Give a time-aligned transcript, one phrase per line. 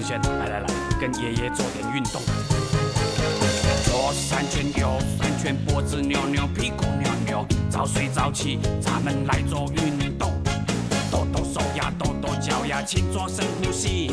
[0.00, 0.66] 轩轩，来来来，
[1.00, 2.22] 跟爷爷做点运动。
[3.84, 10.30] 左三圈，右三圈，脖子扭扭，屁股扭扭，早睡早起，咱们来做运动。
[11.10, 14.12] 抖抖手呀，抖抖脚呀，请做深呼吸。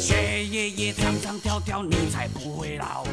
[0.00, 3.04] 学爷爷唱唱跳跳，你才不会老。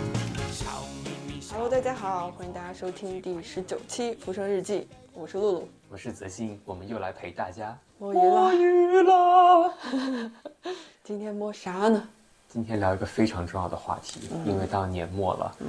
[1.52, 4.80] Hello，大家好，欢迎大家收听第十九期《浮生日记》，
[5.14, 5.70] 我是露露。
[5.90, 9.74] 我是泽鑫，我们又来陪大家摸鱼了，鱼了。
[11.08, 12.04] 今天摸啥呢？
[12.50, 15.56] 今天聊一个非常重要的话题，因为到年末了。
[15.62, 15.68] 嗯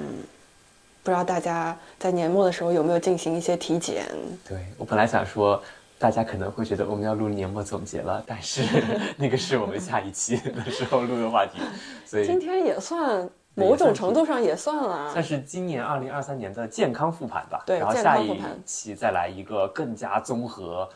[1.04, 4.04] 不知道大家在年末的时候有没有进行一些体检？
[4.48, 5.62] 对我本来想说，
[5.96, 8.64] 大家可能会觉得我们要录年末总结了，但是
[9.16, 11.60] 那个是我们下一期 的时候录的话题，
[12.04, 15.22] 所以今天也算某种程度上也算了算。
[15.22, 17.62] 是今年二零二三年的健康复盘吧。
[17.64, 18.36] 对然后下一
[18.66, 20.86] 期再来一个更加综合、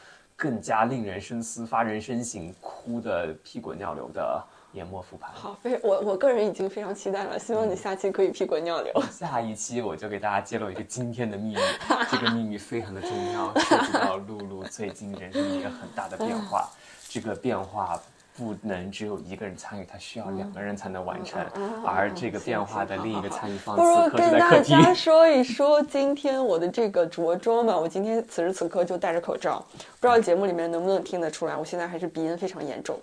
[0.42, 5.30] 更加令人深思、发人深省、哭的屁滚尿流的年末复盘。
[5.32, 8.92] 好，非我我个人已经非常期待了，希望你下期可以屁滚尿流。
[9.08, 11.60] 下一期我就给大家揭露一个惊天的秘密，
[12.10, 16.68] 这个秘密非常的重要，涉及到露露最近人生的一个很大的变化。
[17.08, 18.00] 这个变化
[18.36, 21.44] 不能只有一个人参与，它需要两个人才能完成。
[21.84, 24.58] 而这个变化的另一个参与方式不如跟大。
[24.62, 27.76] 家说一说今天我的这个着装吧。
[27.76, 29.64] 我今天此时此刻就戴着口罩，
[30.00, 32.98] 不知道节目里面能不能听得出来，我现在还是鼻音非常严重。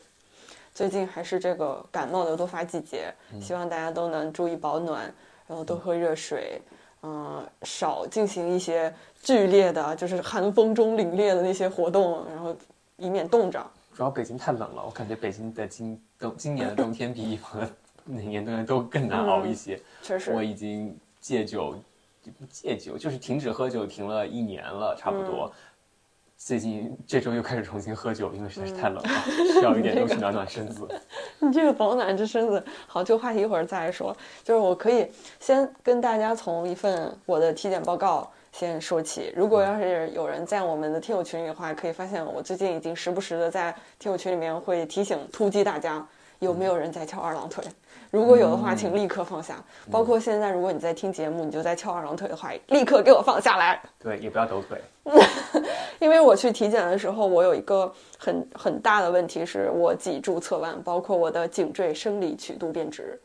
[0.73, 5.13] 最近还是这个感冒的多发季节，希望大家都能注意保暖，
[5.45, 6.61] 然后多喝热水，
[7.03, 12.55] 嗯、少进行一些剧烈的，就是寒风中凛冽的那些活动，然后
[12.97, 13.63] 以免冻着。
[13.99, 17.69] 主要北京太冷了，我感觉北京的今冬今年的冬天比以往的
[18.05, 19.77] 每年冬天都更难熬一些。
[20.01, 21.75] 确实，我已经戒酒，
[22.49, 25.51] 戒酒就是停止喝酒，停了一年了，差不多。
[26.37, 29.09] 最近这周又开始重新喝酒，因为实在是太冷了，
[29.59, 30.87] 需要一点东西暖暖身子。
[31.39, 34.15] 你这个保暖这身子，好，这个话题一会儿再来说。
[34.45, 35.11] 就是我可以
[35.41, 39.31] 先跟大家从一份我的体检报告先说起。
[39.35, 46.05] 如果要是有人在我们的听友群里的话，可以发现我最近已经时不时的在听友群里面会提醒突击大家
[46.39, 47.63] 有没有人在翘二郎腿。
[48.11, 49.63] 如果有的话，请立刻放下。
[49.91, 53.79] 包括现在，如果你在听节目，你就在翘二郎腿的话，立刻给我放下来。
[53.99, 54.81] 对，也不要抖腿。
[55.99, 63.19] 因为我去体检的时候，我有一个很很大的问题是我脊柱侧弯，包括我的颈椎生理曲度变直。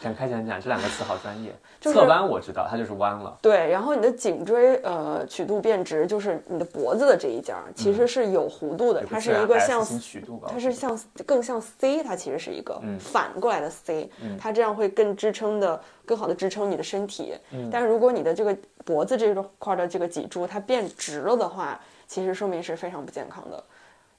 [0.00, 1.54] 展开讲讲，这两个词好专业。
[1.80, 3.38] 就是侧弯我知道，它就是弯了。
[3.40, 10.50] 对，然后你的颈椎呃曲度变直，就是你的脖子的这一尖儿，其实是有弧度的，有它是一个像曲度吧？
[10.52, 17.34] 它是像更像 C，它其实是一个嗯反过来的 C，、它这样会更支撑的更好的支撑你的身体。
[17.52, 23.64] 嗯但是如果你的这个脖子这块的这个脊柱它变直了的话，其实说明是非常不健康的。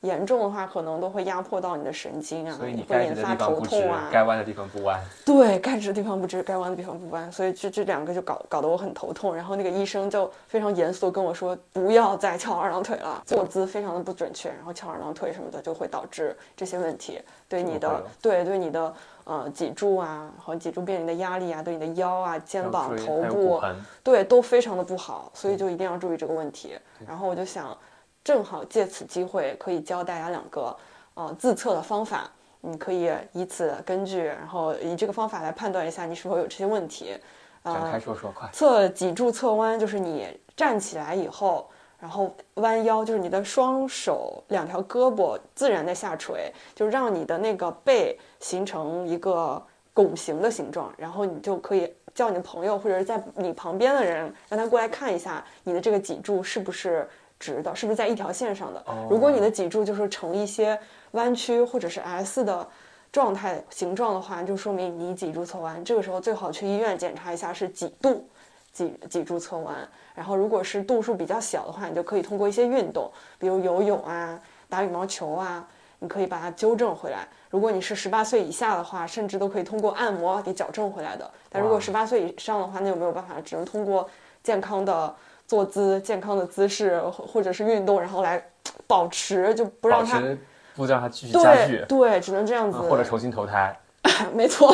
[0.01, 4.99] 严重的话，可能都会压迫到你的神经啊，所以你会该直的引发头地方不直痛啊，，该弯的地方不弯。
[5.23, 9.35] 对，该直的地方不直，该弯的地方不弯，所以这这两个就搞搞得我很头痛。
[9.35, 18.93] 然后那个医生就非常严肃地跟我说，不要再翘二郎腿了，坐姿非常的不准确，然后翘二郎腿什么的就会导致这些问题，对你的对对你的
[19.25, 23.61] 呃脊柱啊，然后脊柱面临的压力啊，对你的腰啊、肩膀、头部
[24.03, 26.75] 对都非常的不好，所以就一定要注意这个问题。
[27.07, 27.77] 然后我就想，
[28.23, 30.75] 正好借此机会可以教大家两个
[31.13, 32.29] 呃自测的方法，
[32.61, 37.15] 你可以以此根据，然后以这个方法来判断一下你是否有这些问题。
[37.63, 38.49] 展开说说，快。
[38.51, 49.61] 侧脊柱侧弯就是你站起来以后，然后弯腰，就是你的双手两条胳膊自然的下垂，就让你的那个背形成一个
[49.93, 57.07] 拱形的形状，然后你就可以叫你的朋友或者是在你旁边的人，让他过来看一下你的这个脊柱是不是
[57.41, 58.85] 直的，是不是在一条线上的。
[59.09, 60.79] 如果你的脊柱就是呈一些
[61.11, 62.65] 弯曲或者是 S 的
[63.11, 65.83] 状态形状的话，就说明你脊柱侧弯。
[65.83, 68.23] 这个时候最好去医院检查一下是几度
[68.71, 69.75] 脊脊柱侧弯。
[70.13, 74.39] 然后如果是度数比较小的话，你就可以通过一些运动，比如游泳啊、
[74.69, 75.67] 打羽毛球啊，
[75.99, 77.27] 你可以把它纠正回来。
[77.49, 81.29] 如果你是十八岁以下的话，甚至都可以通过按摩给矫正回来的。
[81.49, 84.07] 但如果哇十八岁以上的话，那就没有办法，只能通过
[84.43, 85.13] 健康的
[85.51, 88.41] 坐姿、健康的姿势或或者是运动，然后来
[88.87, 90.37] 保持，就不让它保持
[90.77, 93.77] 不让它继续加对剧，对，只能这样子，啊或者重新投胎。
[94.33, 94.73] 没错，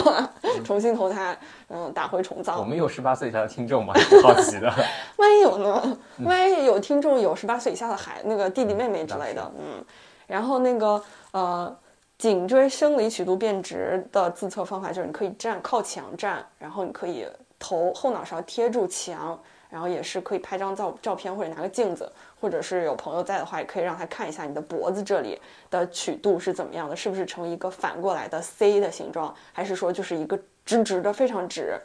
[0.63, 1.35] 重新投胎，
[1.69, 2.63] 嗯，打回重造我。
[2.63, 3.91] 们有十八岁以下的听众吗？
[4.21, 4.71] 好奇的。
[5.17, 5.97] 万一有呢？
[6.19, 9.83] 万一有听众有十八岁以下的孩那个弟弟妹妹之类的，嗯，
[10.27, 11.01] 然后那个
[11.31, 11.75] 呃，
[12.19, 17.25] 颈椎生理曲度变直的自测方法就是你可以站靠墙站，然后你可以
[17.57, 19.39] 头后脑勺贴住墙，
[19.69, 31.79] 然后也是可以拍张照照片或者拿个镜子，或者是有朋友在的话，也可以让他看一下你的脖子这里的曲度是怎么样的，是不是呈一个反过来的 C 的形状，还是说就是一个直直的非常直？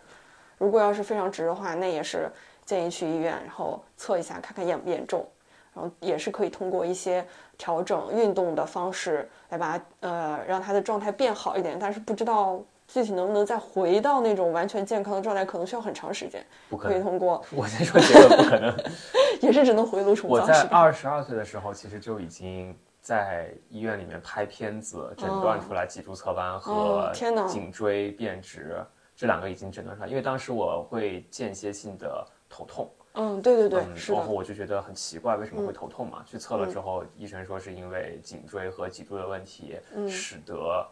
[0.59, 2.31] 如果要是非常直的话，那也是
[2.65, 5.27] 建议去医院，然后测一下看看严不严重，
[5.75, 7.27] 然后也是可以通过一些
[7.59, 16.45] 调整运动的方式来把呃让他的状态变好一点，但是不知道具体能不能再回到那种完全健康的状态，可能需要很长时间。
[16.69, 18.75] 不可以通过，我先说结论不可能。
[19.41, 20.61] 也是只能回炉重造我在？
[20.65, 27.11] 二十二岁的时候，其实就已经在医院里面拍片子，诊断出来脊柱侧弯和
[27.49, 28.85] 颈椎变直
[29.17, 30.09] 这两个已经诊断出来。
[30.09, 36.23] 因为当时我会间歇性的头痛，嗯，对对对，嗯，是的，然后我就觉得很奇怪，为什么会头痛嘛？
[36.27, 40.87] 去测了之后，医生说是因为颈椎和脊柱的问题，嗯使得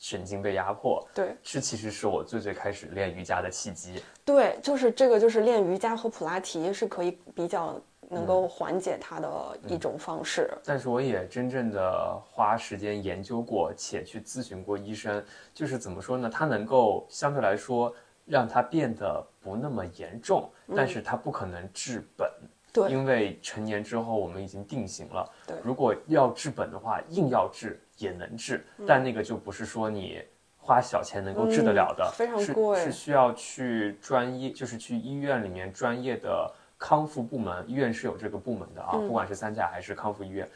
[0.00, 1.06] 神经被压迫。
[1.14, 4.02] 对这其实是我最最开始练瑜伽的契机。
[4.24, 10.50] 对，就是这个，就是练瑜伽和普拉提是可以比较能嗯够缓解它的一种方式。
[10.64, 16.30] 但是我也真正的花时间研究过，且去咨询过医生，就是怎么说呢？
[16.32, 17.94] 它能够相对来说
[18.24, 22.28] 让它变得不那么严重，但是它不可能治本。
[22.72, 25.28] 对因为成年之后我们已经定型了。
[25.44, 30.22] 对如果要治本的话，硬要治也能治，但那个就不是说你
[30.58, 32.78] 花小钱能够治得了的，嗯非常是贵。
[32.82, 39.06] 是需要去专业，就是去医院里面专业的康复部门，医院是有这个部门的啊，嗯。
[39.06, 40.48] 不管是三甲还是康复医院，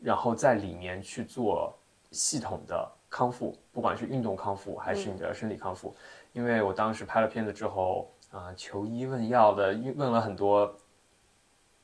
[0.00, 1.76] 然后在里面去做
[2.10, 5.96] 系统的康复，不管是运动康复还是你的生理康复。
[6.32, 10.72] 因为我当时拍了片子之后啊、求医问药的问了很多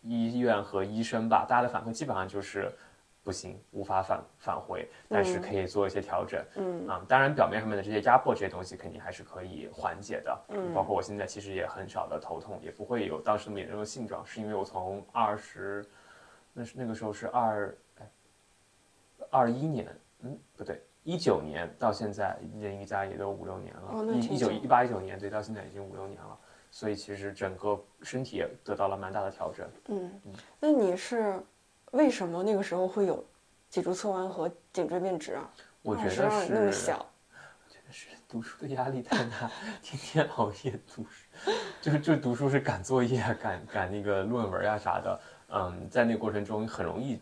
[0.03, 2.73] 医院和医生吧，大家的反馈基本上就是
[3.27, 6.41] 不行，无法返返回，但是可以做一些调整。
[6.55, 10.45] 嗯啊，当然表面上面的这些压迫这些东西肯定还是可以缓解的。
[10.51, 15.85] 嗯包括我现在其实也很少的头痛，也不会有当时那么严重的性状，是因为我从二十，
[16.53, 18.11] 那是那个时候是二，哎，
[19.29, 19.89] 二一年，
[20.21, 20.81] 嗯，不对。
[21.03, 26.39] 一九年到现在练瑜伽也都五六年了，一一九一八一九年对，到现在已经五六年了，
[26.71, 29.69] 所以其实整个身体也得到了蛮大的调整。
[29.87, 30.21] 嗯，
[30.61, 31.41] 那你是
[31.93, 33.25] 为什么那个时候会有
[33.71, 35.51] 脊柱侧弯和颈椎变直啊？
[35.83, 39.51] 我觉得是那么小，我觉得是读书的压力太大，
[39.83, 41.51] 天天熬夜读书，
[41.81, 47.21] 就是就是读书是赶作业啊，赶赶那个论文呀、啥的，嗯，在那个过程中很容易，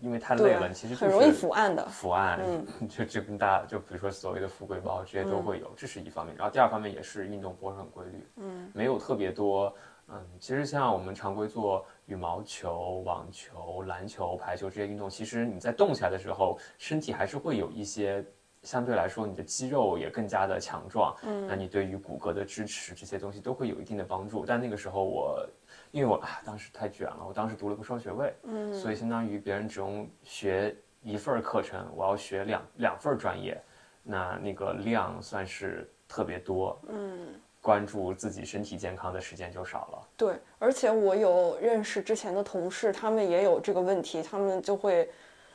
[0.00, 1.86] 因为太累了，其实很容易伏案的。
[1.88, 6.34] 伏案，嗯 就就跟大家就比如说所谓的富贵包，这些都会有，这是一方面。
[6.34, 9.74] 然后第二方面也是运动不是很规律，嗯，没有特别多。
[10.08, 18.24] 嗯，其实像我们常规做羽毛球、网球、篮球、排球这些运动，其实你在动起来的时候，身体还是会有一些
[18.62, 21.46] 相对来说你的肌肉也更加的强壮，嗯。
[21.46, 24.44] 那你对于骨骼的支持这些东西都会有一定的帮助。
[24.44, 25.48] 但那个时候我，
[25.92, 28.74] 因为我啊当时太卷了，我当时读了个双学位，嗯。
[28.74, 33.58] 所以相当于别人只用学一份课程，我要学两两份专业，
[34.02, 39.98] 那那个量算是特别多，嗯，关注自己身体健康的时间就少了。
[40.18, 45.08] 对，而且我有认识之前的同事，他们也有这个问题，他们就会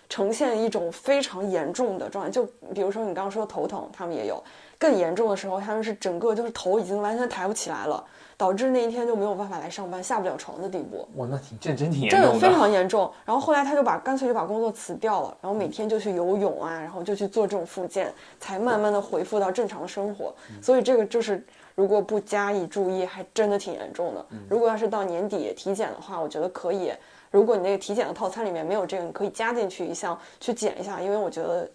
[0.10, 2.32] 呈现一种非常严重的状态。
[2.32, 4.44] 就比如说你刚刚说头疼，他们也有
[4.80, 8.04] 更严重的时候，他们是整个就是头已经完全抬不起来了，
[8.36, 11.08] 导致那一天就没有办法来上班，下不了床的地步。
[11.16, 12.52] 哇，那挺这真挺严这个非。
[12.52, 13.12] 常 严重。
[13.24, 20.34] 然后后来他就把干脆就把工作辞掉了，然后每天就去游泳啊，然后就去做这种复健，才慢慢的恢复到正常的生活。
[20.60, 21.46] 所以这个就是
[21.80, 24.26] 如果不加以注意，还真的挺严重的。
[24.50, 26.92] 如果要是到年底体检的话，我觉得可以。
[27.32, 31.66] 如果你那个体检的套餐里面没有这个，你可以加进去一项去检一下，因为我觉得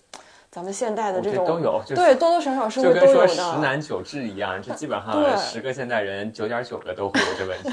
[0.50, 3.58] 咱们现代的这种都有，就是对多多少少是就跟会都有说十。
[3.60, 7.72] 男九痔一样，这基本上十个现代人九点九个都会有这问题。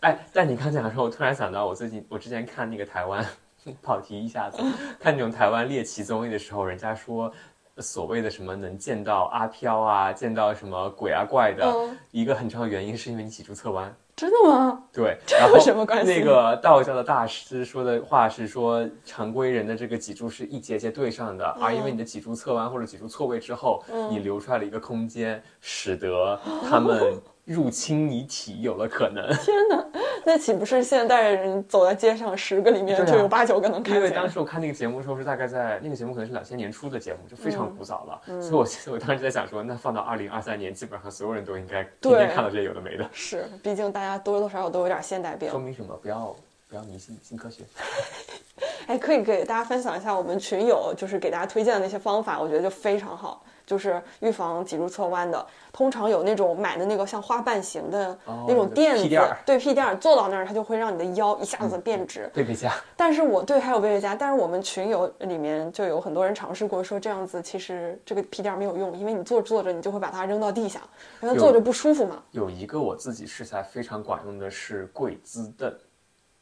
[0.00, 3.22] 哎，但你刚讲的时候，我突然想到，我最近我之前看那个台湾，
[3.82, 4.62] 跑题一下子，
[4.98, 7.30] 看那种台湾猎奇综艺的时候，人家说。
[7.78, 13.94] 所谓的什么能见到阿飘啊，见到什么鬼啊怪的，嗯一个很重要的原因是因为你脊柱侧弯。
[14.16, 14.82] 真的吗？
[14.90, 29.22] 对，这然后有什么关系那个道教的大师说的话是说，常规人的这个脊柱是一节节对上的，而因为你的脊柱侧弯或者脊柱错位之后，嗯你留出来了一个空间，使得 他们入侵你体有了可能。
[29.36, 29.84] 天哪，
[30.24, 34.10] 那岂不是现代人走在街上十个里面就有八九个能看因为？
[34.10, 45.58] 当时我看那个节目的时候是大概在那个节目可能是两千年初的节目，就非常嗯古早了，所以我所以我当时在想说，那放到二零二三年，基本上所有人都应该天对天看到这些有的没的，是，毕竟大家多多少少都有点现代病说。
[45.58, 45.96] 明什么？
[46.02, 46.34] 不要
[46.68, 47.64] 不要迷信新科学。
[48.86, 53.42] 哎，可以给大家分享一下我们群友就是给大家推荐的那些方法，我觉得就非常好。
[53.66, 59.02] 就是预防脊柱侧弯的，通常有那种买的那个像花瓣形的那种垫子，
[59.44, 62.30] 对屁垫儿坐到那儿，它就会让你的腰一下子变直。
[62.32, 70.80] 贝贝佳，但是我对还有贝贝佳，但是我们群友里面就有很多人尝试过，说这样子其实这个屁垫儿没有用，因为你坐着坐着你就会把它扔到地下，
[71.20, 72.22] 因为坐着不舒服嘛。
[72.30, 75.74] 有一个我自己试下来非常管用的是跪姿凳。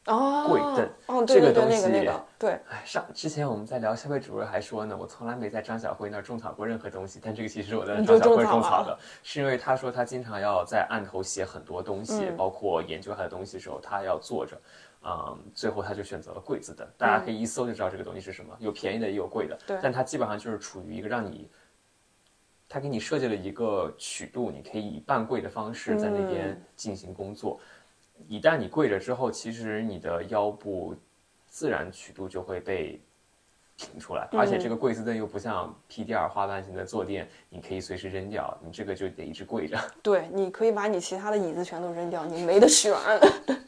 [0.05, 12.37] 哦，柜凳哦，对对对，这个东西那个那个，对，哎，上之前我们在聊消费主任还说呢，我从来没在张小慧那儿种草过任何东西，但这个其实我在你张小慧种草的，是因为他说他经常要在案头写很多东西，嗯。
[12.37, 14.55] 包括研究他的东西的时候，他要坐着。
[15.07, 19.77] 嗯，最后他就选择了柜子的，大家可以一搜就知道这个东西是什么，有便宜的也有贵的，对。
[19.79, 21.47] 但它基本上就是处于一个让你，
[22.67, 27.59] 他给你设计了一个曲度，你可以以半跪的方式在那边嗯进行工作。
[28.27, 30.95] 一旦你跪着之后，其实你的腰部
[31.47, 32.99] 自然曲度就会被
[33.77, 39.77] 挺出来，而且这个跪姿凳又不像 P D R 花瓣型的坐垫，你可以随时扔掉，你这个就得一直跪着。
[40.01, 42.93] 对，你可以把你其他的椅子全都扔掉，你没得选。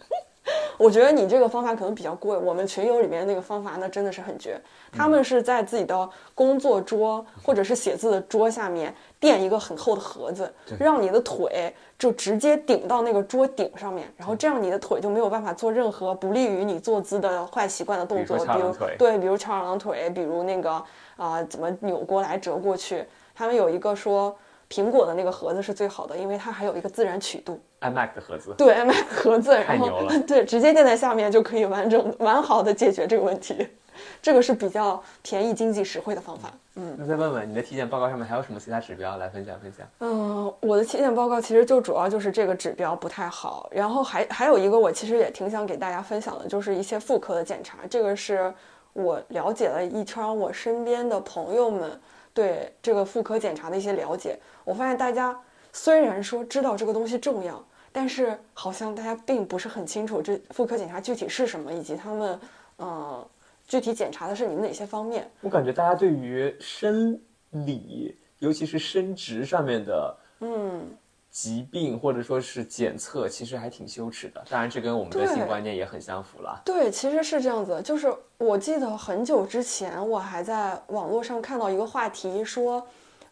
[0.77, 4.59] 我觉得你这个方法可能比较贵，我们群友里面那个方法那真的是很绝。
[4.91, 20.83] 他们是在自己的工作桌或者是写字的桌下面垫一个很厚的盒子，让你的腿就直接顶到那个桌顶上面，然后这样你的腿就没有办法做任何不利于你坐姿的坏习惯的动作，比如对，比如翘二郎腿，比如那个
[21.15, 23.03] 啊、怎么扭过来折过去。
[23.33, 24.35] 他们有一个说。
[24.69, 27.59] 苹果的那个盒子是最好的，因为它还有一个自然曲度。
[27.81, 33.67] iMac 的盒子，对，iMac 盒子，然后牛了对，直接垫在下面就可以完整完好的解决这个问题。
[34.21, 36.53] 这个是比较便宜、经济实惠的方法。
[36.75, 39.87] 嗯那再问问你的体检报告上面还有什么其他指标来分享分享？
[40.01, 47.79] 嗯，我的体检报告其实就主要就是这个指标不太好，然后还还有一个我其实也挺想给大家分享的，就是一些妇科的检查。
[47.89, 48.53] 这个是
[48.93, 51.99] 我了解了一圈我身边的朋友们
[52.37, 55.35] 对这个妇科检查的一些了解，我发现大家
[55.73, 62.39] 虽然说知道这个东西重要，但是好像大家并不是很清楚这妇科检查具体是什么，以及他们
[62.75, 63.27] 呃
[63.67, 65.27] 具体检查的是你们哪些方面。
[65.41, 70.95] 我感觉大家对于生理，尤其是生殖上面的嗯，
[71.29, 74.43] 疾病或者说是检测，其实还挺羞耻的。
[74.49, 76.61] 当然，这跟我们的性观念也很相符了。
[76.65, 82.85] 对，其实是这样子，就是我记得很久之前，我还在网络上看到一个话题，说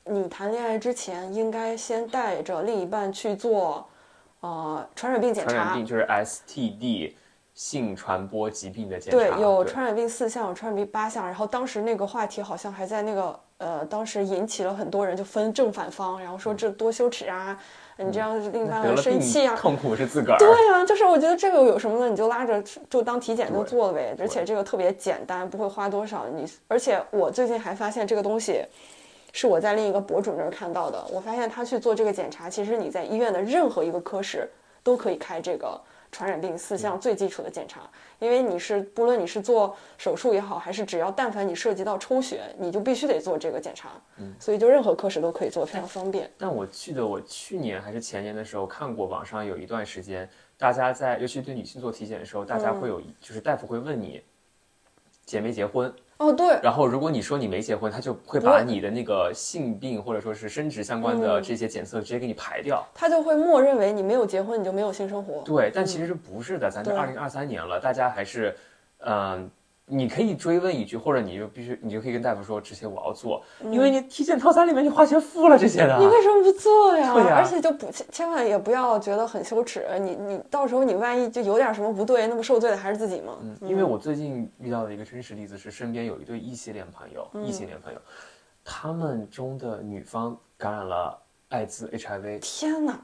[0.04, 3.88] 你谈恋爱之前应该先带着另一半去做，
[4.42, 5.86] 呃，传染病检查传染病。
[5.86, 7.14] 就是 STD
[7.56, 11.26] 性传播疾病的检查，对，有传染病四项，有传染病八项。
[11.26, 17.58] 然后当时那个话题好像还在那个呃，当时引起了很多人就分正反方，然后说这多羞耻啊，
[17.98, 19.56] 你这样另一半会得了病生气啊。
[19.56, 20.38] 痛苦是自个儿。
[20.38, 22.10] 对啊、就是我觉得这个有什么呢？
[22.10, 26.26] 你就拉着就当体检就做了呗，而且这个特别简单，不会花多少。
[26.28, 28.66] 你而且我最近还发现这个东西。
[29.38, 34.50] 是我在另一个博主那儿看到的，我发现他去做这个检查，其实你在医院的任何一个科室
[34.82, 35.78] 都可以开这个
[36.16, 37.82] 传染病四项最基础的检查，
[38.20, 44.34] 因为你是不论你是做手术也好，还是只要但凡你涉及到抽血，你就必须得做这个检查，嗯。
[44.40, 46.32] 所以就任何科室都可以做，非常方便。
[46.38, 54.24] 但我记得我去年还是前年的时候看过网上有一段时间，大家在尤其对女性做体检的时候，大家会有、就是大夫会问你
[55.26, 62.88] 结没结婚，哦，对，然后如果你说你没结婚，他就会把你的那个性病或者说是生殖相关的这些检测直接给你排掉。
[62.94, 65.42] 他就会默认为你没有结婚，你就没有性生活。
[65.42, 68.56] 对，但其实是不是的，咱这对二零二三年了，大家还是，
[69.00, 69.50] 嗯、
[69.88, 76.00] 你可以追问一句，或者你就必须，你就可以跟大夫说，这些我要做，因为你体检套餐里面你花钱付了这些的。
[76.00, 77.14] 你为什么不做呀？
[77.14, 77.36] 对呀。
[77.38, 83.38] 而且就不千千万也不要觉得很羞耻，你你到时候你万一就有点什么不对，那么受罪的还是自己吗。
[83.42, 88.00] 嗯，因为我最近遇到的一个真实例子是，身边有一对异性恋朋友，异性恋朋友，
[88.64, 93.00] 他们中的女方感染了艾滋 HIV，天哪，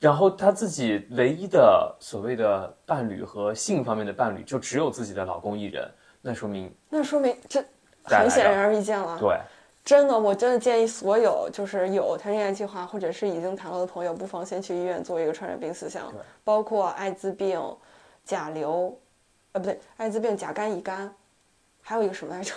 [0.00, 5.86] 然后她自己唯一的所谓的伴侣和性方面的伴侣就只有自己的老公一人，
[6.26, 7.64] 那说明那说明这
[8.02, 9.16] 很显然而易见了。
[9.18, 9.38] 对。
[9.84, 17.62] 真的，我真的建议所有就是有谈恋爱计划或者是已经谈了的朋友，不妨先去医院做一个传染病四项，包括艾滋病、
[18.24, 18.98] 甲流，
[19.52, 21.14] 呃，不对，艾滋病、甲肝、乙肝，
[21.80, 22.52] 还有一个什么来着？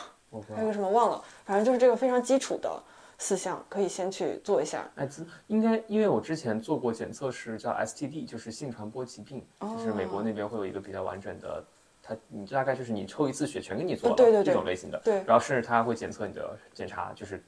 [0.55, 2.81] 还有一个什么忘了，反正就是这个非常基础的
[3.19, 4.89] 四项，可以先去做一下。
[4.95, 11.63] 艾滋应该，因为我之前做过检测是叫 STD，就是性传播疾病，就是美国那边会有一个比较完整的，
[12.09, 17.43] 它你大概就是你抽一次血全给你做了，对对对这种类型的，对然后甚至他会检测你的检查，就是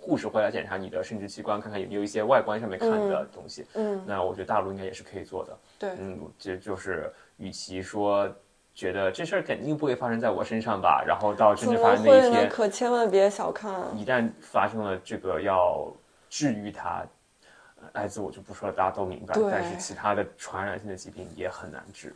[0.00, 3.66] 护士会来检查你的生殖器官，看看有没有一些外观上面看的东西。
[3.74, 5.58] 嗯，那我觉得大陆应该也是可以做的。
[5.78, 8.28] 对，嗯，这就是与其说
[8.74, 11.94] 觉得这事儿肯定不会发生在我身上吧，然后到真怎正发？
[11.96, 13.74] 生那一天，可千万别小看。
[13.96, 15.92] 一旦发生了这个要
[16.30, 17.04] 治愈它，
[17.80, 19.34] 呃艾滋我就不说了，大家都明白。
[19.34, 22.14] 对但是其他的传染性的疾病也很难治，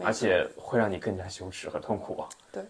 [0.00, 2.24] 而且会让你更加羞耻和痛苦。
[2.50, 2.62] 对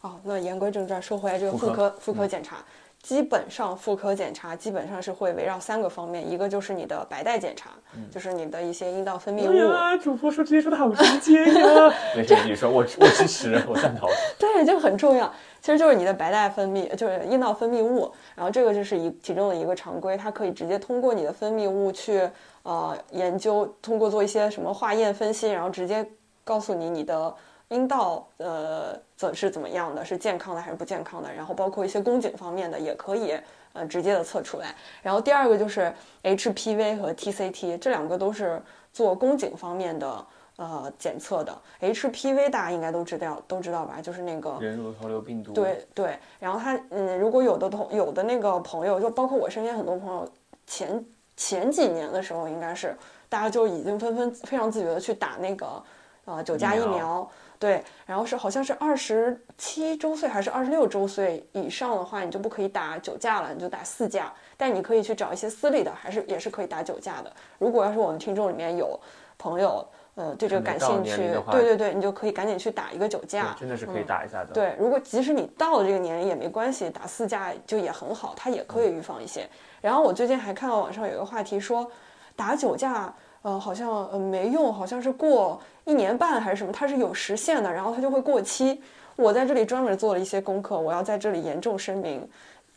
[0.00, 2.58] 哦，那言归正传，说回来这个妇科妇科检查，
[3.02, 7.70] 基本上妇科检查基本上是会围绕三个方面，一个就是你的白带检查，
[8.10, 9.56] 就是你的一些阴道分泌物，哎
[9.92, 11.92] 呀，主播说这些说的好直接呀！
[12.14, 14.08] 没事，你说我我支持，我赞同。
[14.38, 15.32] 对，这个很重要。
[15.60, 22.28] 其实就是你的白带分泌，就是阴道分泌物，然后这个就是一其中的一个常规，它可以直接通过你的分泌物去
[22.62, 26.08] 呃研究，通过做一些什么化验分析，然后直接
[26.46, 27.34] 告诉你你的
[27.70, 33.36] 阴道呃怎是怎么样的，是健康的还是不健康的，然后包括一些宫颈方面的也可以
[33.72, 34.72] 呃直接的测出来。
[35.02, 38.62] 然后第二个就是 HPV 和 TCT，这两个都是
[38.92, 40.24] 做宫颈方面的
[40.54, 41.60] 呃检测的。
[41.80, 50.30] HPV 大家应该都知道都知道吧，就是那个人乳头瘤病毒，对对，然后他嗯，如果有的同有的那个朋友，就包括我身边很多朋友，
[50.68, 51.04] 前
[51.36, 52.96] 前几年的时候，应该是
[53.28, 55.82] 大家就已经纷纷非常自觉的去打那个
[56.26, 67.32] 呃九价疫疫苗苗，对，然后是好像是二十七周岁还是二十六周岁以上的话，你就不可以打九价了，你就打四价，但你可以去找一些私立的，还是也是可以打九价的。
[67.58, 69.00] 如果要是我们听众里面有
[69.38, 69.86] 朋友。
[70.16, 71.14] 呃，对这个感兴趣
[71.50, 79.46] 对对对，你就可以赶紧去打一个九价，，真的是可以打一下的。，对，如果即使你到了这个年龄也没关系，打四价就也很好，它也可以预防一些。
[79.82, 81.86] 然后我最近还看到网上有一个话题说，
[82.34, 83.14] 打九价，
[83.46, 88.82] 呃，好像呃没用，好像是过一年半还是什么，它是有时限的，然后它就会过期。
[89.14, 92.28] 我在这里专门做了一些功课，我要在这里严重声明，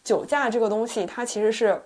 [0.04, 1.82] 酒驾这个东西它其实是。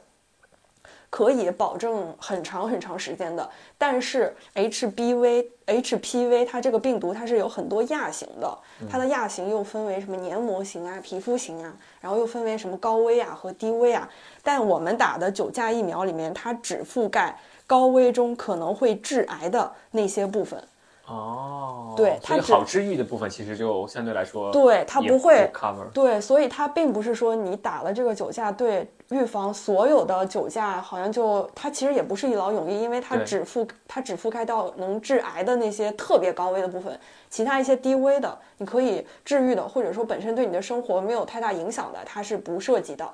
[1.09, 3.47] 可以保证很长很长时间的，
[3.77, 8.57] 但是 HBV、HPV 它这个病毒它是有很多亚型的，
[8.89, 11.71] 它的亚型又分为什么黏膜型啊、皮肤型啊，
[12.01, 14.09] 然后又分为什么高危啊和低危啊。
[14.41, 17.37] 但我们打的酒驾疫苗里面，它只覆盖
[17.73, 20.63] 高危中可能会致癌的那些部分。
[21.07, 25.89] 哦，对它好治愈的部分其实就相对来说，对它不会 cover。
[25.91, 43.09] 对，所以它并不是说你打了这个酒驾，对预防所有的酒驾，好像就它其实也不是一劳永逸，因为它只覆它只覆盖到能致癌的那些特别高危的部分，其他一些低危的你可以治愈的，或者说本身对你的生活没有太大影响的，它是不涉及的。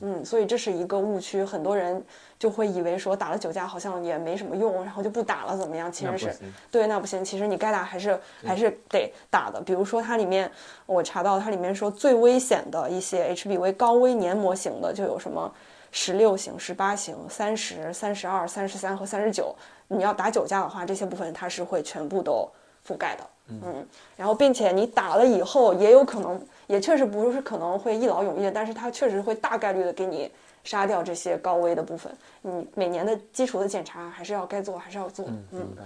[0.00, 2.00] 嗯，所以这是一个误区，很多人
[2.42, 5.92] 就会以为说打了九价好像也没什么用，然后就不打了，怎么样？
[5.92, 6.34] 其实是
[6.72, 7.24] 对，那不行。
[7.24, 9.60] 其实你该打还是还是得打的。
[9.60, 10.50] 比如说它里面，
[10.84, 15.48] 我查到它里面说最危险的一些 HBV 高危黏膜型的就有什么
[15.92, 19.54] 十六型、十八型、三十、三十二、三十三和三十九。
[19.86, 22.50] 你要打九价的话，这些部分它是会全部都
[22.84, 23.24] 覆盖的。
[23.50, 30.28] 嗯，然后并且你打了以后，也有可能，也确实不是可能会一劳永逸，但是它确实会大概率的给你
[30.64, 32.12] 杀掉这些高危的部分。
[32.42, 35.24] 你每年的基础的检查还是要该做，还是要做。
[35.26, 35.82] 嗯，明白。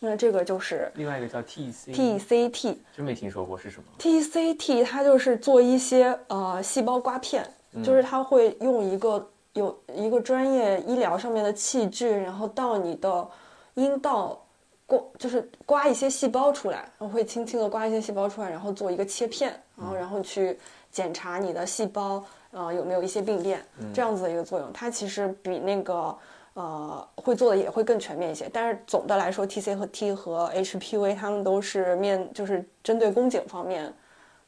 [0.00, 2.76] 那这个就是另外一个叫 TC，TCT。
[2.96, 3.84] 真没听说过是什么。
[3.98, 7.44] TCT 它就是做一些呃细胞刮片，
[7.82, 13.28] 就是它会用一个有一个专业医疗上面的器具，然后到你的
[13.74, 14.40] 阴道
[14.86, 20.56] 刮，就是刮一些细胞出来，然后会轻轻的刮一些细胞出来，然后做一个切片，然后然后去
[20.92, 24.72] 检查你的细胞呃有没有一些病变，这样子的一个作用。
[24.72, 26.16] 它其实比那个。
[26.54, 33.94] 呃，会做的也会更全面一些，但是总的来说，T C 和 T 和 HPV 它们都是面就是针对宫颈方面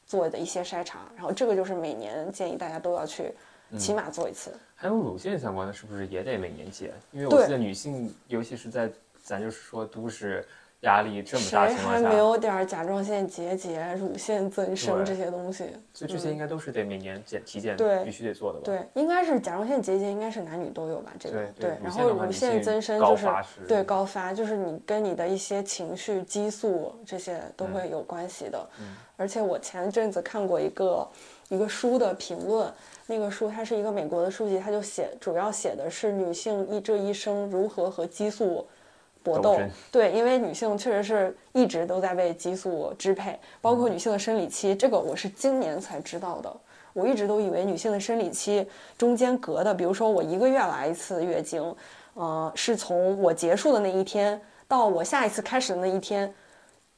[0.05, 3.33] 做的一些筛查，然后这个就是每年建议大家都要去
[3.77, 4.51] 起码做一次。
[4.75, 6.91] 还有乳腺相关的，是不是也得每年检？
[7.13, 8.91] 因为我记得女性，尤其是在
[9.23, 10.45] 咱就是说都市
[10.81, 15.65] 压力这么大情况下，还没有点儿甲状腺结节、乳腺增生这些东西？
[15.93, 18.65] 所以这些应该都是得每年检体检，对必须得做的吧？
[18.65, 21.11] 对，应该是甲状腺结节，应该是男女都有吧？
[21.19, 28.67] 这个对然后乳腺增生就是发是对高发，就是你跟你的一些情绪、激素这些都会有关系的。
[29.17, 31.07] 而且我前阵子看过一个
[31.49, 32.73] 一个书的评论，
[33.05, 38.67] 那个书它是一个美国的书籍，它就写主要写的是女性一这一生如何和激素
[39.23, 39.59] 搏斗。
[39.91, 46.53] 对，因为女性确实是一直都在被激素支配，包括女性的生理期，这个我是今年才知道的。
[46.93, 51.73] 我一直都以为女性的生理期中间隔的，比如说我一个月来一次月经，
[52.15, 56.33] 呃，是从我结束的那一天到我下一次开始的那一天，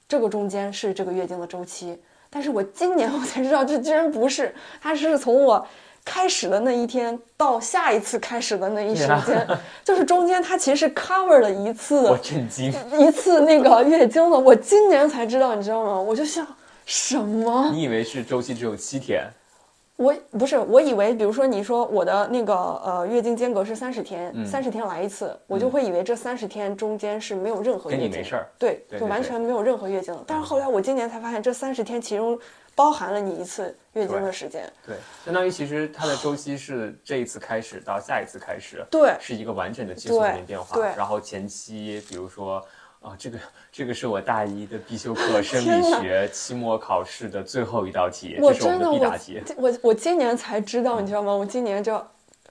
[0.07, 2.01] 这个中间是这个月经的周期。
[2.31, 5.63] 但是我今年我才知道，这居然不是，它是从我
[6.05, 9.47] 开始的那一天到下一次开始的那一时对啊间，
[9.83, 12.73] 就是中间它其实 cover 了一次我震惊。
[12.99, 15.99] 一次那个月经了，我今年才知道，你知道吗？
[15.99, 16.45] 我就想
[16.85, 17.69] 什么？
[17.71, 19.25] 你以为是周期只有七天？
[19.95, 30.23] 我不是，我以为，比如说你说我的那个呃月经间隔是三十天，嗯三十天来一次，我就会以为这三十天中间是没有任何跟月经，你没事儿对，就对对对完全没有任何月经的。
[30.25, 32.37] 但是后来我今年才发现，这三十天其中
[32.75, 40.75] 包含了你一次月经的时间，对，相当于其实它的周期是这一次开始到下一次开始，对是一个完整的激素里面变化。
[40.75, 42.63] 对然后前期，比如说。
[43.03, 43.38] 啊，这个
[43.69, 49.43] 这个是我大一的必修课，生理学期末考试的最后一道题，这是我们的必答题。
[49.57, 51.33] 我我今年才知道，你知道吗？
[51.33, 51.91] 我今年这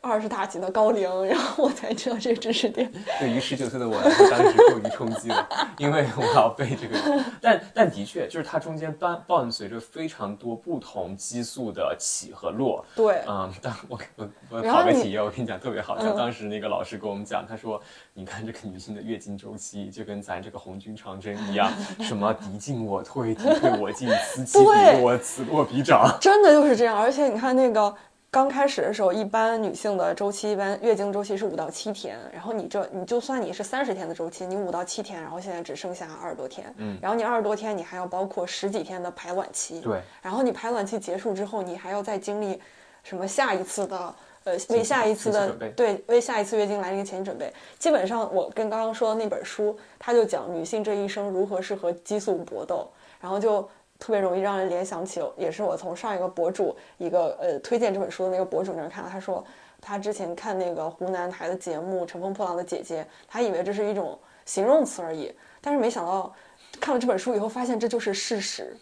[0.02, 2.90] 二十大几的高龄，然后我才知道这个知识点。
[3.20, 7.24] 对于十九岁的我来说，当时过于冲击了，因为我要背这个。
[7.40, 12.84] 但但的确，就是它中间伴伴随着非常多不同激素的起和落。
[12.96, 16.12] 对，嗯，当我我我然后你考个题，我跟你讲特别好笑。
[16.12, 17.80] 嗯当时那个老师跟我们讲，他说，
[18.12, 26.18] 你看这个女性的月经周期就跟咱这个红军长征一样，什么敌进我退，敌退我进，此起彼对落，此落彼长。
[26.20, 26.98] 真的就是这样。
[26.98, 27.94] 而且你看那个
[28.32, 42.58] 刚开始的时候，一般女性的周期，一般月经周期是五到七天，然后你这你就算你是三十天的周期，你五到七天，然后现在只剩下二十多天，嗯然后你二十多天，你还要包括十几天的排卵期，对，然后你排卵期结束之后，你还要再经历
[43.02, 44.14] 什么下一次的。
[44.44, 52.88] 呃，为下一次的对为下一次月经来临前期准备，基本上我跟刚刚说的那本书，它就讲女性这一生如何是和激素搏斗，
[53.20, 53.68] 然后就
[54.02, 59.44] 特别容易让人联想起，也是我从上一个博主一个呃推荐这本书的那个博主那儿看到，他说
[59.80, 66.34] 他之前看那个湖南台的节目《乘风破浪的姐姐》，他以为这是一种形容词而已，但是没想到
[66.80, 68.76] 看了这本书以后，发现这就是事实，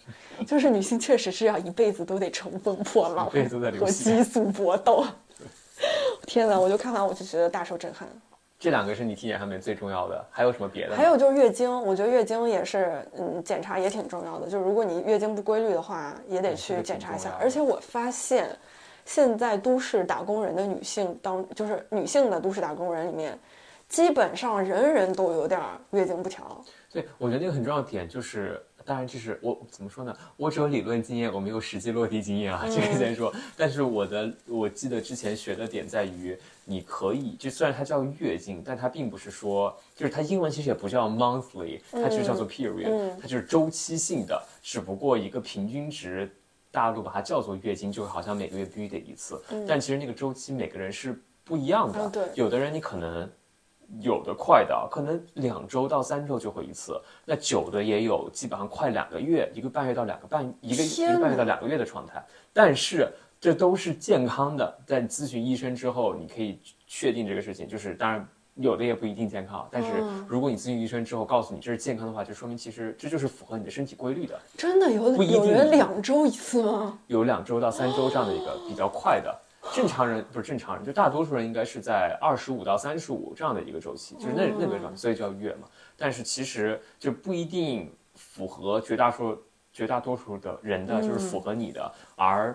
[0.46, 3.30] 就是女性确实是要一辈子都得乘风破浪，
[3.78, 5.04] 和激素搏斗。
[6.26, 6.58] 天哪！
[6.58, 8.08] 我就看完我就觉得大受震撼。
[8.60, 10.94] 这两个是你体检上面最重要的，还有什么别的？
[10.94, 14.50] 还有就是月经，我觉得月经也是，嗯，检查也挺重要的。
[14.50, 18.54] 就是如果你月经不规律的话，也得去检查一下而且我发现，
[19.06, 23.38] 现在都市打工人的女性当，就是女性的都市打工人里面，
[23.88, 26.62] 基本上人人都有点儿月经不调。
[26.92, 30.16] 对，我觉得那个很重要的点就是，当然这是我怎么说呢？
[30.36, 33.32] 我只有理论经验，我没有实际落地经验啊，这个先说。
[33.56, 46.30] 但是我的，我记得之前学的点在于，你可以，就虽然它叫月经，但它并不是说，就是它英文其实也不叫 monthly，它就叫做 period，、嗯它就是周期性的，只不过一个平均值。
[46.72, 51.98] 大陆把它叫做月经，就好像每个月必须得一次，但其实那个周期每个人是不一样的。
[51.98, 53.28] 嗯对有的人你可能
[54.00, 62.24] 有的快的，可能两周到三周就会一次，那久的也有，基本上快两个月，一个半月到两个半，一个一个半月到两个月的状态。
[62.52, 63.08] 但是
[63.40, 67.66] 这都是健康的，在咨询医生之后，你可以确定这个事情。
[67.66, 74.38] 就是当然有的也不一定健康，但是嗯如果你咨询医生之后告诉你这是健康的话，就说明其实这就是符合你的身体规律的。
[74.56, 76.98] 真的有有人两周一次吗？
[77.08, 79.36] 有两周到三周这样的一个比较快的。
[79.72, 85.68] 正常人不是正常人，就大多数人应该是在二十五到三十五这样的一个周期，就是那那个状态，所以叫月嘛。
[85.96, 89.40] 但是其实就不一定符合绝大数
[89.72, 91.92] 绝大多数的人的，就是符合你的。
[92.16, 92.54] 而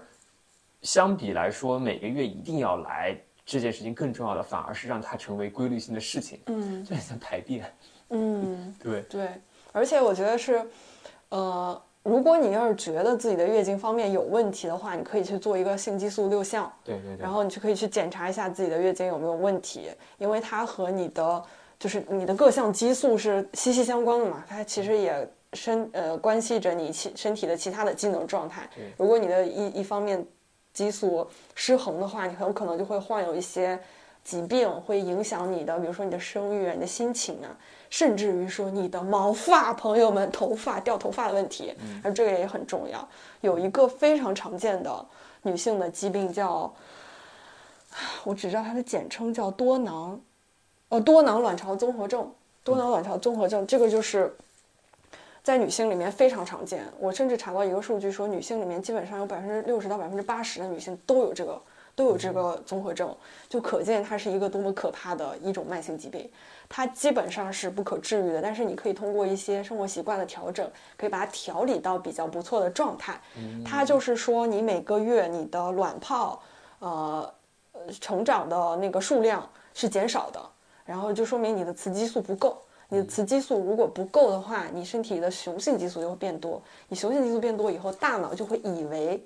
[0.82, 6.40] 相比来说，每个月一定要来这件事情更重要的，反而是让它成为规律性的事情。
[6.48, 7.74] 嗯就很像排便，
[8.10, 10.64] 嗯， 对，对，而且我觉得是，
[11.30, 17.24] 呃，如果你要是觉得自己的月经方面有问题的话，你可以去做一个性激素六项，对对对。
[17.24, 19.90] 然后你就可以去检查一下自己的月经有没有问题，
[20.20, 21.44] 因为它和你的
[21.80, 28.70] 就是你的各项激素是息息相关的嘛，它其实也身呃关系着你其身体的其他的机能状态。
[28.98, 30.24] 如果你的一一方面
[30.74, 33.80] 激素失衡的话，你很有可能就会患有一些
[34.24, 37.50] 疾病，会影响你的，比如说你的生育啊、你的心情啊，
[37.90, 43.08] 甚至于说你的毛发，朋友们，头发掉头发的问题，而这个也很重要。
[43.42, 45.06] 有一个非常常见的
[45.44, 46.74] 女性的疾病叫，
[48.24, 50.20] 我只知道它的简称叫多囊，
[50.90, 52.30] 呃，多囊卵巢综合症。
[52.64, 54.36] 多囊卵巢综合症这个就是
[55.44, 56.84] 在女性里面非常常见。
[56.98, 61.62] 我甚至查到一个数据说，女性里面基本上有百分之六十到百分之八十的女性都有这个
[61.96, 63.16] 都有这个综合症，
[63.48, 66.30] 就可见它是一个多么可怕的一种慢性疾病。
[66.68, 73.20] 它基本上是不可治愈的，但是你可以通过一些生活习惯的调整，可以把它调理到比较不错的状态。
[73.64, 76.42] 它就是说，你每个月你的卵泡，
[76.80, 77.34] 呃，
[77.72, 80.42] 呃成长的那个数量是减少的，
[80.86, 82.58] 然后就说明你的雌激素不够。
[82.90, 86.62] 你的雌激素如果不够的话，你身体的雄性激素就会变多。
[86.88, 89.24] 你雄性激素变多以后，大脑就会以为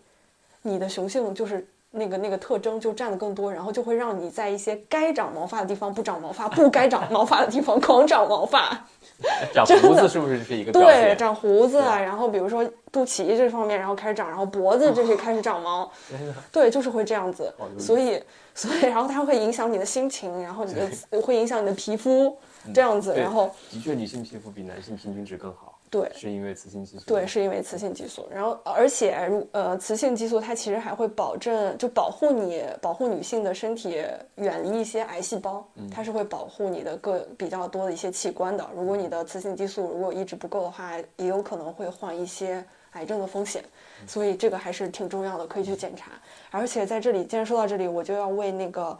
[0.62, 8.86] 你的雄性就是那个那个特征就占的更多，然后就会让你在一些该长毛发的地方不长毛发，不该长毛发的地方狂长毛发。
[9.54, 15.92] 长胡子是不是是一个对，长胡子啊，然后比如说肚脐这方面，然后开始长，然后脖子这些开始长毛，
[16.54, 18.22] 对，就是会这样子所以，
[18.54, 22.38] 所以，然后它会影响你的心情，然后你的会影响你的皮肤，
[22.74, 26.12] 这样子，然后的确，女性皮肤比男性平均值更好，对。
[26.16, 27.06] 是因为雌性激素。
[27.06, 34.02] 对，是因为雌性激素，然后而且如呃，雌性激素它其实还会保证，就保护你，保护女性的身体
[34.36, 38.70] 远离一些癌细胞，它是会保护你的各比较多的一些器官的。
[38.76, 43.64] 如果你的雌性激素如果一直不够的话，也有可能会患一些癌症的风险，
[44.08, 46.12] 所以这个还是挺重要的，可以去检查。
[46.52, 48.98] 而且在这里，既然说到这里，我就要为那个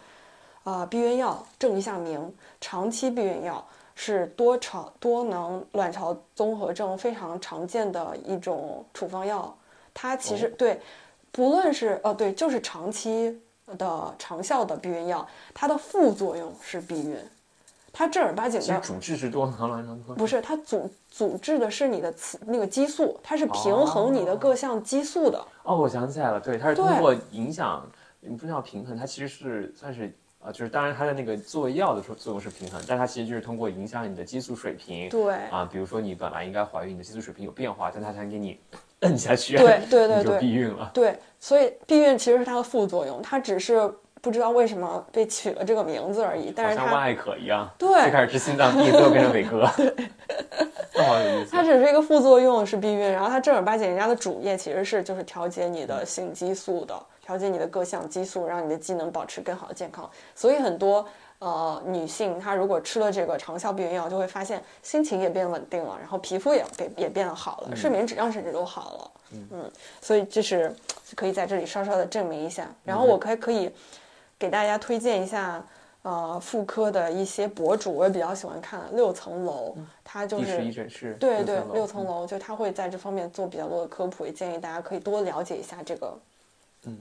[0.64, 3.64] 呃避孕药正一下名，长期避孕药。
[4.02, 9.54] 是多巢多囊卵巢综合症非常常见的一种处方药，
[9.94, 10.80] 它其实、哦对，
[11.34, 13.38] 不论是呃对，就是长期
[13.78, 17.18] 的长效的避孕药，它的副作用是避孕，
[17.92, 25.46] 它正儿八经的主治是多囊卵巢综合不是它阻阻滞的是你的雌那个激素，它是平衡你的各项激素的。
[25.64, 27.86] 哦，我想起来了，对，它是通过影响，
[28.22, 38.58] 你不知道平衡，它其实是算是啊、就是当然它的那个作为药的作作用是平衡，但它其实就是通过影响你的激素水平，对啊，比如说你本来应该怀孕，你的激素水平有变化，但它才给你
[39.02, 40.90] 摁下去，对对对你就对避孕了。
[40.94, 49.70] 对，所以避孕其实是它的副作用，它只是不知道为什么被取了这个名字而已，但是它像万艾可一样，对最开始治心脏病，最后变成伟哥，
[50.94, 51.52] 这好有意思。
[51.52, 56.96] 它只是一个副作用是避孕，然后它正儿八经人家的主业其实是就是调节你的性激素的，
[57.30, 60.10] 调节你的各项激素，让你的机能保持更好的健康。
[60.34, 61.06] 所以很多
[61.38, 69.12] 呃女性她如果吃了这个长效避孕药，就会发现心情也变稳定了，然后皮肤也变也变得好了，睡眠质量甚至都好了。
[69.52, 70.76] 嗯，所以这是
[71.16, 72.68] 可以在这里稍稍的证明一下。
[72.84, 73.72] 然后我可以可以
[74.40, 75.64] 给大家推荐一下。
[76.02, 86.18] 呃，妇科的一些博主，我也比较喜欢看六层楼，他就是第十一诊室，对对，六层楼，就他会在这方面做比较多的科普，也建议大家可以多了解一下这个，
[86.86, 86.98] 嗯，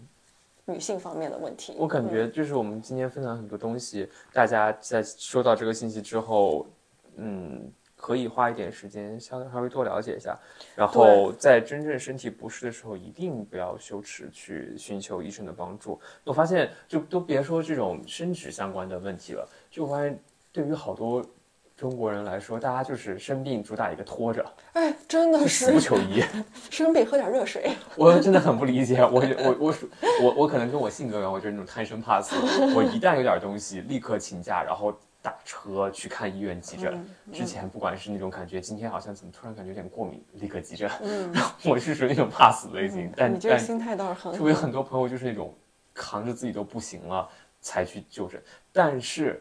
[0.69, 1.75] 女性方面的问题。
[1.79, 6.67] 我感觉就是我们今天分享很多东西，大家在收到这个信息之后，
[7.17, 10.39] 嗯，可以花一点时间稍稍微多了解一下，
[10.77, 15.99] 然后在真正身体不适的时候，一定不要羞耻去寻求医生的帮助。
[16.25, 20.19] 我发现，就都别说这种生殖相关的问题了，就我发现
[20.53, 21.25] 对于好多
[21.79, 26.21] 中国人来说，大家就是生病主打一个拖着，哎，真的是不求医。
[26.71, 27.71] 生病喝点热水。
[27.95, 29.89] 我真的很不理解，我我我属
[30.21, 32.35] 我 我可能跟我性格有关，我就是那种贪生怕死。
[32.75, 36.93] 我一旦有点东西，立刻请假，然后打车去看医院急诊。
[36.93, 40.91] 嗯之前不管是那种感觉，今天好像怎么突然感觉有点过敏，立刻急诊。
[41.01, 41.33] 嗯，
[41.65, 44.43] 我是属于那种怕死类型，但你这个但心态倒是很好。
[44.43, 44.55] 我有。
[44.57, 45.55] 很多朋友就是那种
[45.95, 47.29] 扛着自己都不行了
[47.61, 49.41] 才去就诊，但是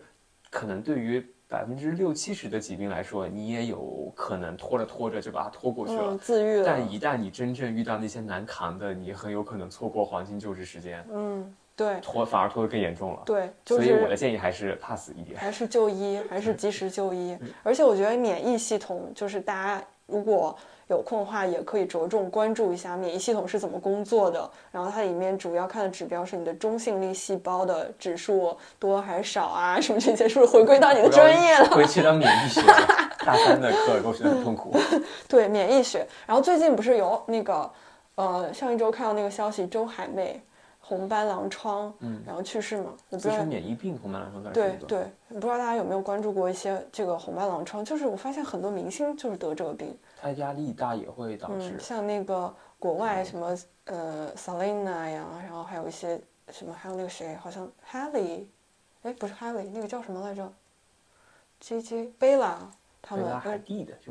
[0.52, 6.12] 可能对于百分之六七十的疾病来说，你也有可能拖着拖着就把它拖过去了。
[6.12, 6.63] 嗯，自愈了。
[6.65, 13.21] 但一旦你真正遇到那些难扛的，你很有可能错过黄金救治时间，嗯，对拖反而拖得更严重了。
[13.25, 15.39] 对，就所以我的建议还是怕死一点。
[15.39, 17.38] 还是就医，还是及时就医。
[17.63, 20.56] 而且我觉得免疫系统，就是大家如果
[20.88, 24.50] 有空的话，也可以着重关注一下免疫系统是怎么工作的。
[24.72, 31.70] 然后它里面主要看的指标是你的中性粒细胞的指数多还是少啊，什么这些，是不是回归到你的专业了？
[31.72, 32.62] 回去当免疫学，
[33.26, 34.74] 大三的课给我学得很痛苦。
[35.28, 36.08] 对免疫学。
[36.26, 37.70] 然后最近不是有那个，
[38.15, 40.41] 呃，上一周看到那个消息，周海媚
[40.88, 43.47] 红斑狼疮，嗯然后去世嘛，我不知道自身。
[43.47, 44.54] 免疫病红斑狼疮。
[44.54, 47.84] 对对，不知道大家有没有关注过一些这个红斑狼疮？
[47.84, 51.80] 就是我发现很多明星就是得这个病，他压力大也会导致嗯，。
[51.80, 56.17] 像那个国外什么呃 Selena 呀，然后还有一些
[56.52, 58.45] 什么，还有那个谁，好像 Halle，
[59.04, 60.50] 哎，不是 Halle，那个叫什么来着
[61.60, 62.56] ？J J Bella
[63.02, 63.26] 他们。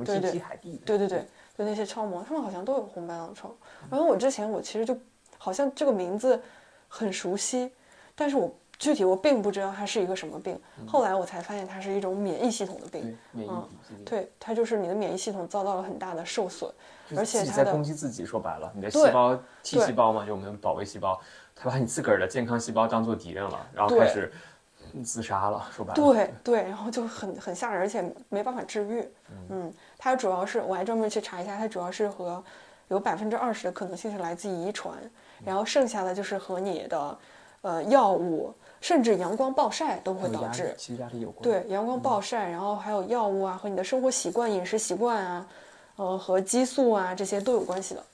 [0.05, 3.51] 对对对，就那些超模，他们好像都有红斑狼疮。
[3.91, 4.95] 然后我之前我其实就
[5.39, 6.41] 好像这个名字
[6.97, 7.71] 很熟悉，
[8.15, 10.59] 但是我具体我并不知道它是一个什么病。
[10.87, 13.03] 后来我才发现它是一种免疫系统的病。
[13.03, 13.51] 对免疫
[13.91, 14.05] 嗯。
[14.05, 16.71] 对，它就是你的免疫系统遭到了很大的受损，
[17.17, 21.21] 而且它的攻击自己，说白了，你的细胞 T 细胞嘛，就我们的保卫细胞，
[21.55, 24.33] 它把你自个儿的健康细胞当做敌人了，然后开始
[25.05, 25.95] 自杀了，说白了。
[25.95, 29.09] 对对，然后就很很吓人，而且没办法治愈。
[29.51, 32.43] 嗯，它主要是我还专门去查一下，它主要是和
[32.89, 34.95] 有百分之二十的可能性是来自遗传，
[35.45, 37.19] 然后剩下的就是和你的
[37.63, 40.75] 呃药物，甚至阳光暴晒都会导致。
[40.79, 41.43] 其实压力有关。
[41.43, 45.47] 对，阳光暴晒，然后还有药物啊，和你的生活习惯、饮食习惯啊，
[45.97, 48.05] 呃，和激素啊这些都有关系的。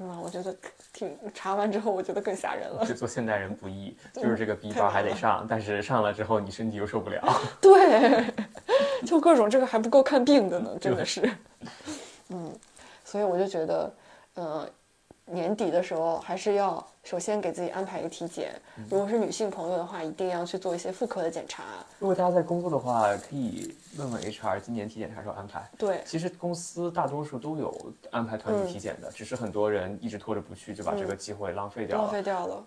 [0.00, 0.52] 嗯，我觉得
[0.92, 2.84] 挺查完之后，我觉得更吓人了。
[2.84, 7.22] 就做现代人不易， 就是这个 B 包还得上，但是上了之后你身体又受不了。
[7.62, 8.24] 对，
[9.06, 11.30] 就各种这个还不够看病的呢，真的是。
[12.30, 12.52] 嗯，
[13.04, 13.92] 所以我就觉得，
[14.36, 14.68] 嗯。
[15.26, 18.52] 年底的时候，还是要首先给自己安排一个体检。
[18.90, 21.62] 如果是女性朋友的话，一定要去做一些妇科的检查。
[21.98, 25.66] 如果大家在工作的话，可以问问 HR 今年体检啥时候安排。
[25.78, 27.74] 对，其实公司大多数都有
[28.10, 32.02] 安排团体体检的，只是很多人一直拖着不去，就把这个机会浪费掉了。
[32.02, 32.62] 浪费掉了。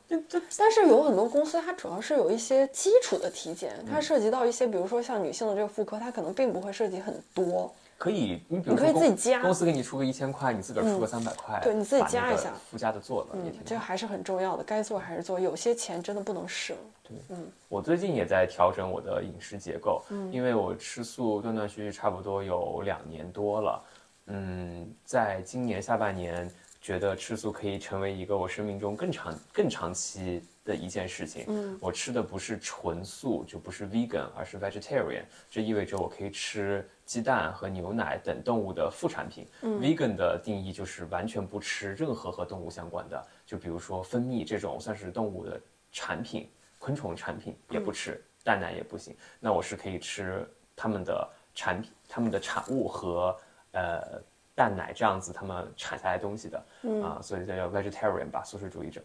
[0.58, 7.71] 但是有很多公司，它主要是有一些基础的体检，它涉及到一些，比如说像女性的这个妇科，它可能并不会涉及很多。
[7.97, 8.93] 可以，你比如说
[9.41, 16.75] 公司给你出个一千块，你自个儿出个三百块，对，你自己加一下，附加的做了，嗯，这还是很重要的，该做还是做，有些钱真的不能省。
[17.01, 23.83] 对，嗯，我最近也在调整我的饮食结构，嗯，因为我吃素断断续续差不多有两年多了，
[24.27, 26.47] 嗯，在今年下半年，
[26.79, 30.43] 觉得吃素可以成为一个我生命中更长、更长期。
[30.67, 39.47] 的一件事情，嗯，我吃的不是纯素，就不是 vegan，而是 vegetarian，这意味着我可以吃鸡蛋和牛奶等动物的副产品。
[39.61, 45.59] 嗯，vegan 的定义就是完全不吃任何和动物相关的，就比如说蜂蜜这种算是动物的
[45.91, 49.15] 产品，昆虫产品也不吃，蛋奶也不行。
[49.39, 53.35] 那我是可以吃他们的产品、他们的产物和
[53.71, 54.21] 呃
[54.53, 56.65] 蛋奶这样子他们产下来东西的，
[57.01, 59.01] 啊，所以叫 vegetarian 吧，素食主义者。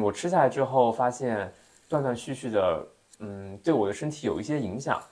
[0.00, 1.52] 我吃下来之后，发现
[1.88, 2.86] 断断续续的，
[3.18, 5.02] 嗯，对我的身体有一些影响。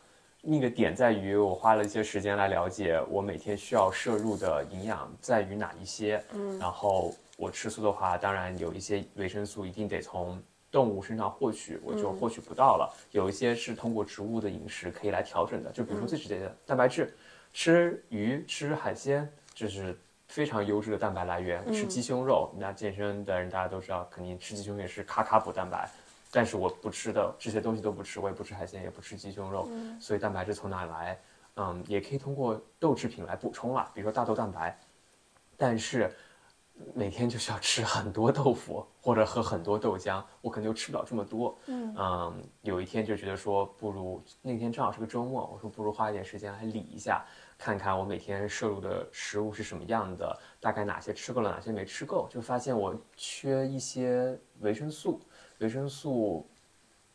[0.45, 6.23] 那个点在于，我花了一些时间来了解我每天需要摄入的营养在于哪一些。
[6.35, 12.93] 嗯，然后我吃素的话，当然有一些维生素一定得从动物身上获取，我就获取不到了。
[13.13, 17.15] 有一些是通过植物的饮食可以来调整的，就比如说最直接的蛋白质，
[17.53, 19.97] 吃鱼、吃海鲜，这是。
[20.29, 22.51] 非常优质的蛋白来源，吃鸡胸肉。
[22.59, 25.87] 那健身的人大家都知道，肯定吃鸡胸也是咔咔补蛋白。
[26.35, 29.69] 但是我不吃的这些东西都不吃，我也不吃海鲜，也不吃鸡胸肉。
[30.01, 31.21] 所以蛋白质从哪来？
[31.57, 34.81] 嗯，也可以通过豆制品来补充啦，比如说大豆蛋白。
[35.59, 36.11] 但是
[36.95, 41.57] 每天就需要吃很多豆腐或者喝很多豆浆，我可能就吃不了这么多。
[41.67, 47.23] 嗯，有一天就觉得说，不如那天正好是个周末，我说不如花一点时间来理一下。
[47.59, 55.21] 看看我每天摄入的食物是什么样的，大概哪些吃够了，哪些没吃够，就发现我缺一些维生素。
[55.65, 56.47] 维生素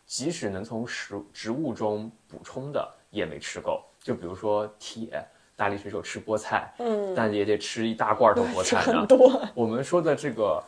[0.06, 3.84] 即使能从食植物中补充的，也没吃够。
[4.02, 5.24] 就比如说铁，
[5.56, 9.06] 大力水手吃菠菜，嗯，但也得吃一大罐的菠菜呢。
[9.54, 10.64] 我们说的这个。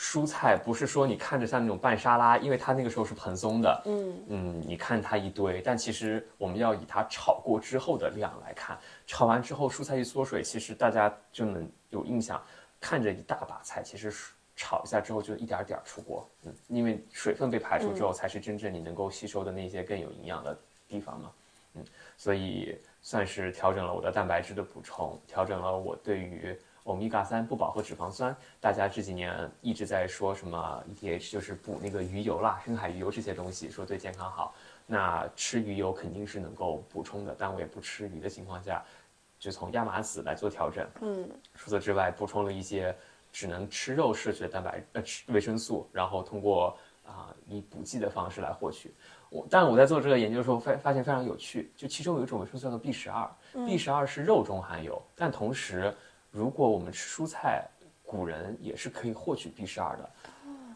[0.00, 12.40] 蔬菜不是说你看着像那种拌沙拉，因为它那个时候是蓬松的，嗯嗯，你看它一堆，但其实我们要以它炒过之后的量来看，炒完之后蔬菜一缩水，其实大家就能有印象，
[12.80, 14.08] 看着一大把菜，其实
[14.58, 21.32] 炒一下之后就一点点出锅，嗯，因为水分被排出之后，才是真正你能够吸收的那些更有营养的地方嘛，
[21.74, 21.84] 嗯，
[22.16, 26.58] 所以算是调整了我的蛋白质的补充，调整了我对于。
[26.84, 34.54] 欧米伽三不饱和脂肪酸，大家这几年一直在说什么 EDH，就是补那个鱼油啦，深海鱼油这些东西，说对健康好。
[34.86, 38.82] 那吃鱼油肯定是能够补充的，但我也不吃鱼的情况下，
[39.38, 40.88] 就从亚麻籽来做调整。
[41.02, 42.96] 嗯，除此之外，补充了一些
[43.32, 48.94] 只能吃肉摄取的蛋白呃吃维生素，然后通过啊以补剂的方式来获取。
[49.30, 53.30] 我但我在做这个研究的时候发发现非常有趣，就其中有一种维生素叫做 B 十二
[53.66, 55.94] ，B 十二是肉中含有，但同时。
[56.30, 57.66] 如果我们吃蔬菜，
[58.04, 60.10] 古人也是可以获取 B 十二的。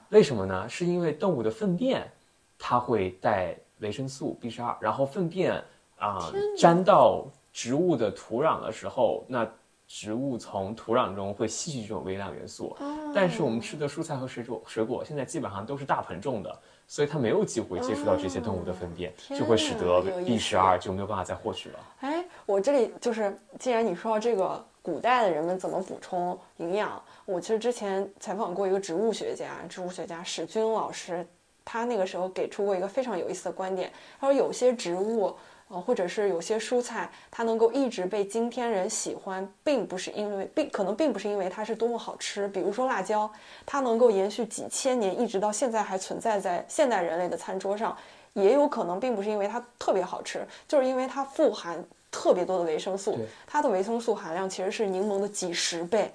[0.08, 0.66] 为什么呢？
[0.66, 2.10] 是因为动物的粪便，
[2.58, 5.62] 它会带维生素 B 十二，然后粪便
[5.98, 9.46] 啊沾到植物的土壤的时候，那
[9.94, 12.74] 植物从土壤中会吸取这种微量元素。
[13.14, 21.78] 但是我们吃的蔬菜和水果，水果现在基本上都是大盆种的，所以它没有机会接触到这些动物的粪便，就会使得 B 十二就没有办法再获取了。
[22.00, 24.64] 哎，我这里就是，既然你说到这个。
[24.84, 27.00] 古代的人们怎么补充营养？
[27.24, 31.24] 我其实之前采访过一个植物学家，植物学家史军老师，
[31.64, 33.92] 他那个时候给出过一个非常有意思的观点。
[34.18, 35.32] 他说，有些植物，
[35.72, 42.46] 呃，或者是有些蔬菜，它能够一直被今天人喜欢，并不是因为，并可能并不是因为它是多么好吃。
[42.48, 43.30] 比如说辣椒，
[43.64, 47.96] 它能够延续几千年，一直到现在还存在在现代人类的餐桌上，
[48.34, 51.82] 也有可能并不是因为它特别好吃，就是因为它富含。
[52.14, 56.12] 特别多的维生素，它的维生素含量其实是柠檬的几十倍。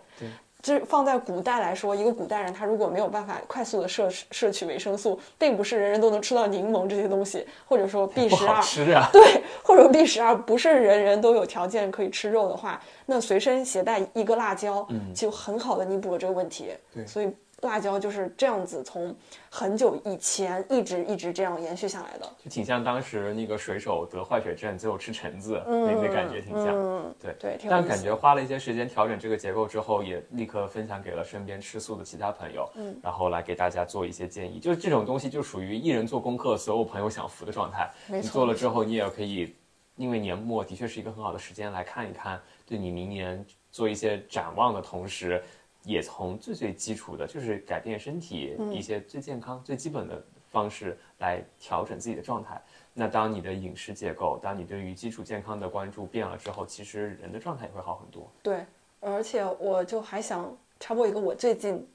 [0.62, 9.08] 这放在古代来说，一个古代人他如果没有办法快速的摄摄取维生素，并不是人人都能吃到柠檬这些东西，或者说 B 十二，吃啊。
[9.14, 16.70] 对，或者 B 十二不是人人都有条件可以吃肉的话，那随身携带一个辣椒，就很好的弥补了这个问题。
[16.94, 17.32] 对所以
[17.62, 19.16] 辣椒就是这样子，从
[19.50, 22.30] 很久以前一直一直这样延续下来的。
[22.38, 26.68] 就挺像当时那个水手得坏血症，最后吃橙子，那那感觉挺像。
[26.68, 34.60] 嗯，对对，但感觉花了一些时间调整这个结构之后，也立刻分享给了身边吃素的其他朋友，嗯，然后来给大家做一些建议。
[34.60, 37.90] 就是这种东西就属于一人做功课，所有朋友享福的状态。
[38.08, 39.56] 你做了之后，你也可以，
[39.96, 45.44] 因为年末的确是一个很好的时间来看一看，对你明年做一些展望的同时，
[45.88, 50.22] 也从最最基础的，就是改变身体嗯一些最健康、最基本的
[50.52, 52.62] 方式来调整自己的状态。
[52.94, 58.30] 那当你的饮食结构，当你对于基础健康的关注变了之后，其实人的状态也会好很多。
[58.44, 58.66] 对，
[59.00, 61.88] 而且我就还想插播一个我最近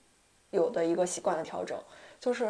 [0.51, 1.78] 有的一个习惯的调整，
[2.18, 2.47] 就是，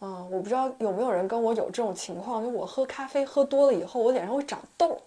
[0.00, 5.00] 嗯、我不知道有没有人跟我有这种情况，就我喝咖啡喝多了以后，我脸上会长痘。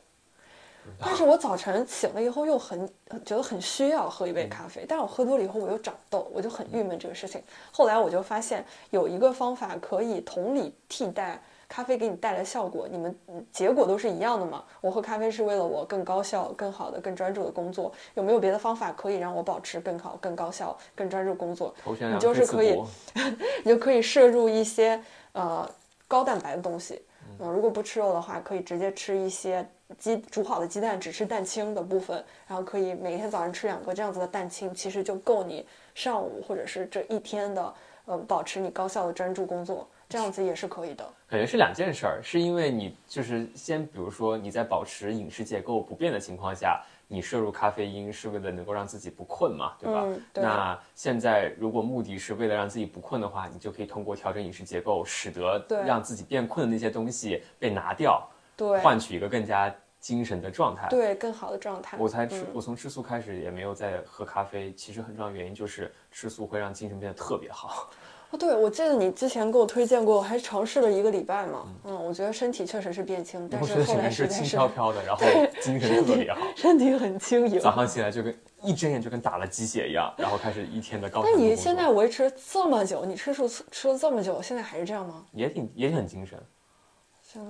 [0.99, 2.87] 但是我早晨醒了以后又很
[3.25, 7.43] 觉得很需要喝一杯咖啡，但是我喝多了以后我又长痘，我就很郁闷这个事情。
[7.71, 14.63] 后来我就发现有一个方法可以同理替代咖啡给你带来效果，你们嗯结果都是一样的嘛。
[14.81, 21.73] 我喝咖啡是为了我更高效、更好的、更专注的工作，有没有别的方法可以让我保持更好、更高效、更专注工作？
[21.85, 22.81] 你就是可以
[23.63, 25.01] 你就可以摄入一些
[25.33, 25.69] 呃
[26.07, 27.01] 高蛋白的东西。
[27.39, 29.65] 嗯、如果不吃肉的话，可以直接吃一些
[29.97, 35.65] 鸡煮好的鸡蛋，只吃蛋清的部分，然后可以每天早上吃两个这样子的蛋清，其实就够你
[35.95, 37.73] 上午或者是这一天的
[38.05, 41.03] 呃保持你高效的专注工作，这样子也是可以的。
[41.27, 50.01] 感觉是两件事儿，是因为你就是先，比如说你在保持饮食结构不变的情况下，你摄入咖啡因是为了能够让自己不困嘛，对吧？
[50.05, 58.27] 嗯对那现在如果目的是为了让自己不困的话，你就可以通过调整饮食结构，使得对让自己变困的那些东西被拿掉，
[58.59, 60.87] 对换取一个更加精神的状态。
[60.89, 61.97] 对，更好的状态。
[61.97, 64.73] 我才吃，嗯我从吃素开始也没有再喝咖啡。
[64.73, 67.89] 其实很重要的原因就是吃素会让精神变得特别好。
[68.31, 71.65] 哦，对，我记得你之前给我推荐过，我还尝试了一个礼拜嘛。
[71.85, 75.25] 嗯，我觉得身体确实是变轻，但我觉得是后来是轻飘飘的，然后
[75.61, 76.39] 精神特别好。
[76.55, 77.59] 身体很轻盈。
[77.59, 85.25] 早上起来就跟一睁眼就跟打了鸡血一样，然后开始一天的高强那你现在维持这么久，你吃素吃了这么久，现在还是这样吗？
[85.33, 86.39] 也挺也很精神，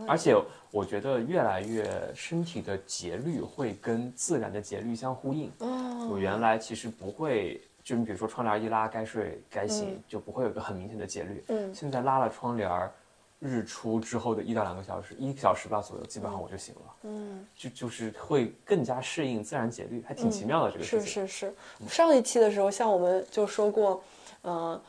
[0.07, 0.35] 而且
[0.71, 5.51] 我觉得越来越身体的节律会跟自然的节律相呼应。
[5.59, 11.43] 哦，我原来其实不会，就你比如说窗帘一拉，该睡该醒，嗯就不会有个很明显的节律。
[11.47, 12.91] 嗯现在拉了窗帘儿，
[13.39, 16.95] 日出之后的一到两个小时，一个小时吧左右，基本上我就醒了。
[17.03, 21.27] 嗯，就就是会更加适应自然节律，还挺奇妙的这个事是情。
[21.27, 21.53] 是是。
[21.87, 24.03] 上一期的时候，像我们就说过，
[24.43, 24.81] 嗯、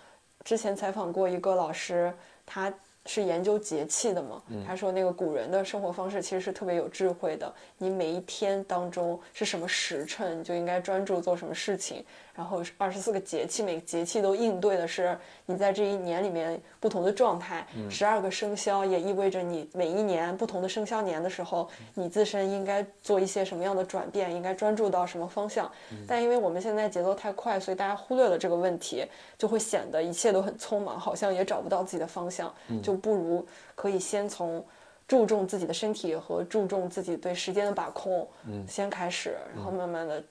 [0.43, 2.12] 之前采访过一个老师，
[2.45, 2.72] 他
[3.07, 7.53] 是研究节气的嘛，他说那个古人的生活方式其实是特别有智慧的。
[7.78, 12.05] 你每一天当中是什么时辰，你就应该专注做什么事情。
[12.35, 17.66] 然后二十四个节气，每个节气都应对的是你在这一年里面不同的状态。
[17.89, 25.70] 十二个生肖也意味着你每一年不同的生肖年的时候，你自身应该做一些什么样的转变，应该专注到什么方向。
[26.07, 29.05] 但因为我们现在节奏太快，所以大家忽略了这个问题，
[29.37, 32.55] 就会显得一切都很匆忙，好像也找不到自己的方向。
[32.83, 34.64] 就不如可以先从。
[35.09, 40.22] 注重自己的身体和注重自己对时间的把控，嗯先开始，然后慢慢的，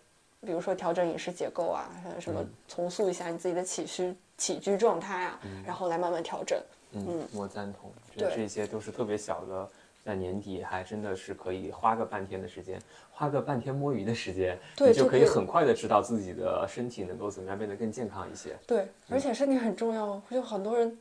[0.46, 6.60] 比如说调整饮食结构啊，什么重塑一下你自己的起居起居状态啊，然后来慢慢调整。
[6.94, 9.70] 嗯，我赞同，觉得对这些都是特别小的，
[10.04, 12.82] 在年底还真的是可以花个半天的时间，
[13.12, 18.58] 花个半天摸鱼的时间，你就可以对就可以很快的知道自己的身体能够怎么样变得更健康一些。
[18.66, 20.98] 对，而且身体很重要，就很多人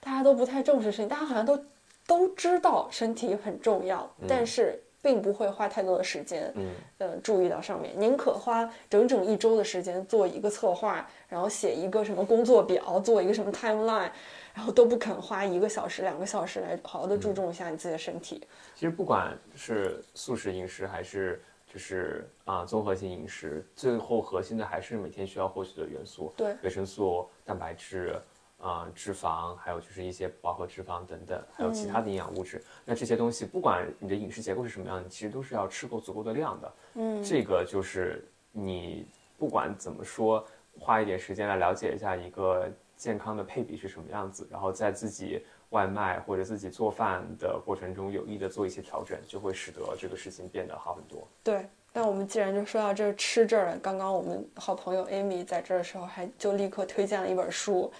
[0.00, 1.64] 大家都不太重视身体，大家好像都
[2.06, 7.92] 都知道身体很重要，但是并不会花太多的时间，嗯，呃，注意到上面。
[7.98, 14.10] 宁可花整整一周的时间做一个策划，然后写一个什么工作表，做一个什么 timeline，
[14.54, 18.46] 然后都不肯花一个小时、两个小时来好好的注重一下你自己的身体。
[18.76, 28.14] 其实不管是素食饮食还是就是啊、综合性饮食，最后核心的还是每天需要获取的元素，对维生素、蛋白质。
[28.62, 32.62] 啊、脂肪，还有就是一些饱和脂肪等等，还有其他的营养物质。
[32.84, 36.72] 那这些东西，不管你的饮食结构是什么样你，其实都是要吃够足够的量的。
[36.94, 39.04] 嗯，这个就是你
[39.36, 40.46] 不管怎么说，
[40.78, 51.26] 花一点时间来了解一下一个健康的配比是什么样子，然后在自己外卖或者自己做饭的过程中有意的做一些调整，就会使得这个事情变得好很多。
[51.42, 57.92] 对，那我们既然就说到这吃这儿了，刚刚我们好朋友 Amy 在这儿的时候，还就立刻推荐了一本书，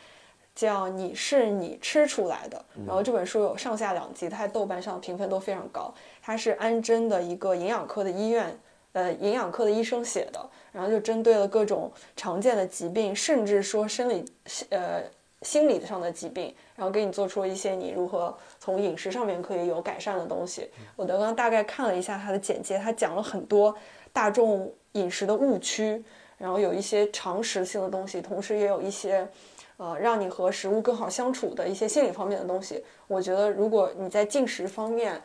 [0.55, 2.64] 叫《你是你吃出来的》。
[2.86, 5.92] 然后这本书有上下两集，它在豆瓣上评分都非常高。
[6.20, 8.59] 它是安贞的一个营养科的医院，
[8.92, 14.24] 呃，营养科的医生写的，然后就针对了各种常见的疾病，甚至说生理，
[14.70, 15.03] 呃。
[15.42, 20.70] 心理上的疾病，然后给你做出了一些你如何从饮食上面可以有改善的东西。
[20.94, 23.74] 我刚刚大概看了一下它的简介，它讲了很多
[24.12, 26.00] 大众饮食的误区，
[26.38, 29.26] 然后有一些常识性的东西，同时也有一些，
[29.83, 32.85] 呃，让你和食物更好相处的一些心理方面的东西。
[33.09, 35.20] 我觉得如果你在进食方面，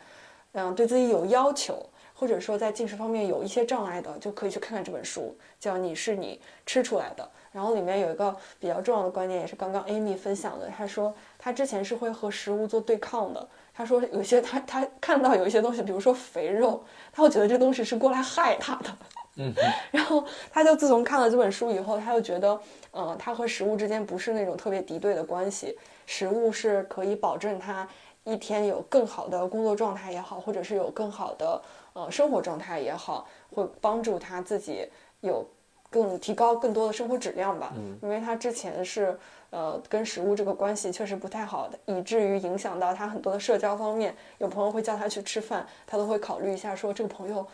[0.50, 7.22] 嗯，对自己有要求，或者说在进食方面有一些障碍的，就可以去看看这本书，叫《你是你吃出来的》。
[7.52, 10.68] 然后里面有一个比较重要的观点，也是刚刚 Amy 分享的。
[10.76, 13.48] 她说她之前是会和食物做对抗的。
[13.72, 16.82] 她说有些她她看到有一些东西，比如说肥肉，
[17.12, 18.90] 她会觉得这东西是过来害她的。
[19.38, 19.52] 嗯。
[19.90, 22.60] 然后他就自从看了这本书以后，他就觉得，
[22.90, 25.76] 呃，他和食物之间不是那种特别敌对的关系。
[26.04, 27.88] 食物是可以保证他
[28.24, 31.62] 一天有更好的工作状态也好，或者是有更好的
[31.94, 34.88] 呃生活状态也好，会帮助他自己
[35.20, 35.46] 有。
[35.90, 37.72] 更提高更多的生活质量吧，
[38.02, 39.18] 因为他之前是
[39.48, 44.14] 呃跟食物这个关系确实不太好的，以至于影响到他很多的社交方面。
[44.36, 47.46] 有朋友会叫他去吃饭，他都会考虑一下，说这个朋友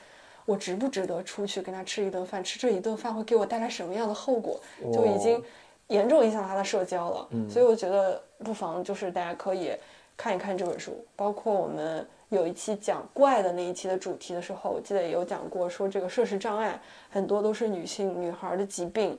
[0.44, 2.42] 我值不值得出去跟他吃一顿饭？
[2.42, 4.60] 吃这一顿饭会给我带来什么样的后果？
[4.92, 5.42] 就已经
[5.88, 7.28] 严重影响他的社交了。
[7.48, 9.72] 所以我觉得不妨就是大家可以
[10.16, 12.06] 看一看这本书，包括我们。
[12.30, 19.16] 有一期讲怪的那一期的主题的时候，我记得也有讲过，说这个摄食障碍很多都是女性女孩的疾病，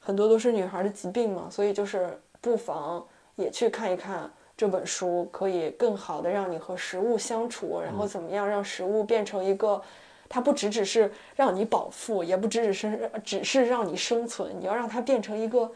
[0.00, 3.06] 很多都是女孩的疾病嘛，所以就是不妨
[3.36, 9.80] 也去看一看这本书，可以更好的让你和食物相处，然后怎么样让食物变成一个，
[10.28, 15.70] 它不只只是让你饱腹，也不只只是只是让你生存，你要让它变成一个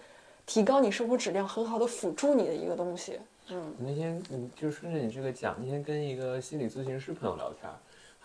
[0.45, 3.19] 提高你生活质量很好的辅助你的一个东西。
[3.49, 7.71] 嗯，那天嗯，就顺着你这个讲，那天跟一个心理咨询师朋友聊天，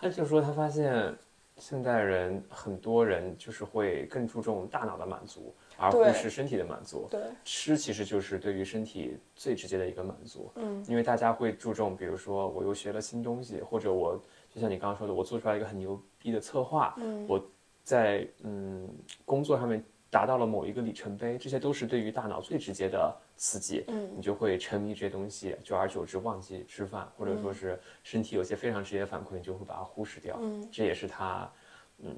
[0.00, 1.14] 他就说他发现
[1.56, 7.08] 现代人很多人就是会更注重大脑的满足，而不是身体的满足。
[7.10, 10.50] 对，吃其实就是对于身体最直接的一个满足。
[10.54, 14.22] 嗯，因为大家会注重，比如说我又学了新东西，或者我
[14.58, 17.40] 就像你刚刚说的，我做出来一个很牛逼的策划，嗯，我
[17.84, 18.88] 在嗯
[19.24, 19.80] 工作上面。
[20.10, 31.52] 达到了某一个里程碑，这些都是对于大脑最直接的刺激，嗯，你就会沉迷这些东西，久而久之忘记吃饭，或者说是身体有些非常直接的反馈，你就会把它忽视掉，嗯，这也是它，
[31.98, 32.16] 嗯，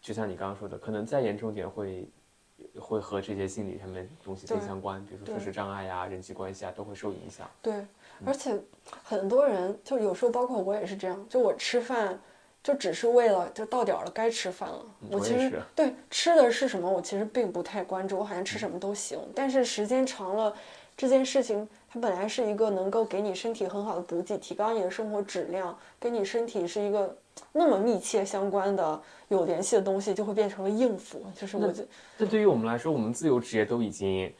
[0.00, 2.08] 就像你刚刚说的，可能再严重点会，
[2.78, 7.48] 会和这些心理上面东西更相关，比如说摄食障碍呀、人际关系啊，都会受影响。
[7.60, 7.86] 对，
[8.24, 8.58] 而且
[9.02, 12.18] 很多人就有时候，包括我也是这样，就我吃饭。
[12.64, 14.86] 就只是为了就到点儿了，该吃饭了。
[15.10, 18.16] 我其实对吃的是什么，我其实并不太关注。
[18.16, 20.54] 我好像吃什么都行，但是时间长了，
[20.96, 27.16] 这件事情它本来是一个能够给你身体很好的补给，提高你的生活质量，跟你身体是一个
[27.52, 31.24] 那么密切相关的、有联系的东西，就会变成了应付。
[31.38, 31.84] 就是我觉，
[32.16, 34.32] 那对于我们来说，我们自由职业都已经。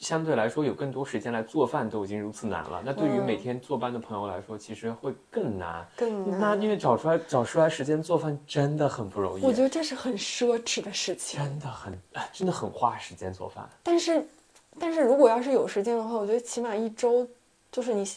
[0.00, 2.80] 相对来说，有更多时间来做饭都已经如此难了。
[2.86, 5.84] 那对于每天坐班的朋友来说，其实会更难。
[5.96, 6.38] 更难。
[6.38, 9.42] 那因为找出来找出来时间做饭真的很不容易。
[9.42, 11.40] 我觉得这是很奢侈的事情。
[11.40, 11.98] 真的很，
[12.32, 13.68] 真的很花时间做饭。
[13.82, 14.24] 但是，
[14.78, 17.26] 但是如果要是有时间的话，我觉得起码一周，
[17.72, 18.08] 就是你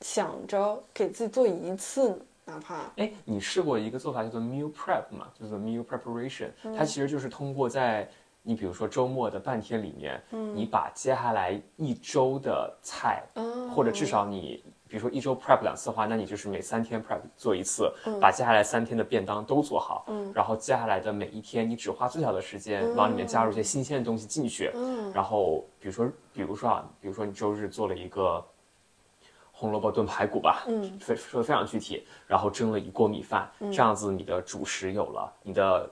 [0.00, 2.18] 想着给自己做一次，
[2.52, 2.92] 哪怕……
[2.96, 5.28] 哎，你试过一个做法叫做 meal prep 嘛？
[5.38, 8.08] 叫做 meal preparation，它其实就是通过在。
[8.44, 10.20] 你比如说周末的半天里面，
[10.52, 13.22] 你把接下来一周的菜，
[13.72, 24.72] 或者至少你比如说一周 prep 两次的话，那你就是每三天 prep 做一次，把接下来三天的便当都做好，然后接下来的每一天你只花最小的时间往里面加入一些新鲜的东西进去，
[25.14, 28.44] 然后比如说比如说啊，比如说你周日做了一个
[29.62, 30.98] 红萝卜炖排骨吧，嗯。
[30.98, 35.88] 非说的非常具体，然后蒸了一锅米饭，这样子你的主食有了，你的。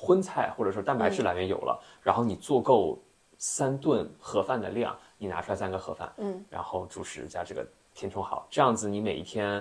[0.00, 2.96] 荤菜或者说蛋白质来源有了，然后你做够
[3.36, 9.60] 三顿盒饭的量，你拿出来三个盒饭，嗯，然后主食加这个填充好，这样子你每一天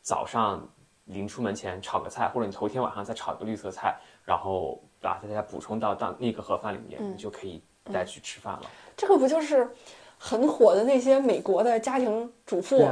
[0.00, 0.66] 早上
[1.06, 7.62] 临出门前炒个菜，或者你头天晚上再炒一个绿色菜，然后把它再补充到当那个盒饭里面，你就可以
[7.92, 8.62] 带去吃饭了。
[8.96, 9.68] 这个不就是
[10.18, 12.88] 很火的那些美国的家庭主妇？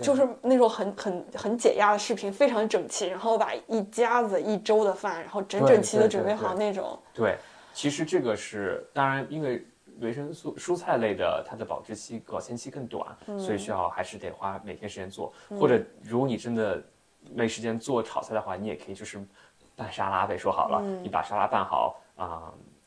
[0.00, 6.96] 就是那种很很很解压的视频，非常整齐，然后把一家子一周的饭，然后整整齐的准备好那种。
[7.12, 7.36] 对，
[7.74, 9.66] 其实这个是当然，因为
[9.98, 13.04] 维生素蔬菜类的它的保质期、保鲜期更短，
[13.36, 15.32] 所以需要还是得花每天时间做。
[15.58, 16.80] 或者如果你真的
[17.34, 19.20] 没时间做炒菜的话，你也可以就是
[19.74, 22.54] 拌沙拉呗，说好了，你把沙拉拌好啊。
[22.54, 22.77] 这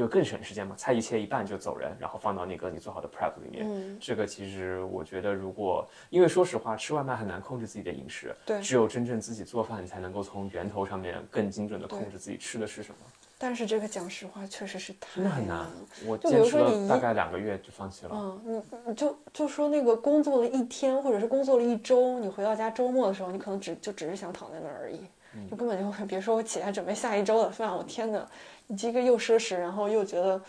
[0.00, 3.66] 个更省时间嘛，菜一切一半就走人，然后放到那个你做好的 prep 里面。
[3.68, 12.96] 嗯这个其实我觉得，如果因为说实话，吃外卖很难控制自己的饮食，对只有真正自己做饭，你才能够从源头上面更精准的控制自己吃的是什么。
[13.38, 15.70] 但是这个讲实话，确实是太难了。，
[16.06, 18.12] 我就比坚持了如说你大概两个月就放弃了。
[18.14, 25.00] 嗯，你你就就说那个工作了一天，或者是工作了一周，你回到家周末的时候，你可能只就只是想躺在那儿而已，
[25.34, 30.40] 嗯就根本就 别说我起来准备下一周的饭，我天呐，你这个又奢侈，然后又觉得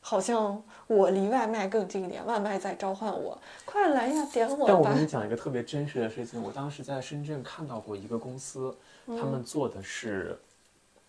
[0.00, 4.64] 好像我离外卖更近一点，外卖在召唤我，快来呀，点我吧。
[4.68, 5.02] 但我跟。
[5.02, 8.74] 你讲一个特别真实的事情，我当时在深圳看到过一个公司，
[9.06, 10.38] 他嗯们做的是，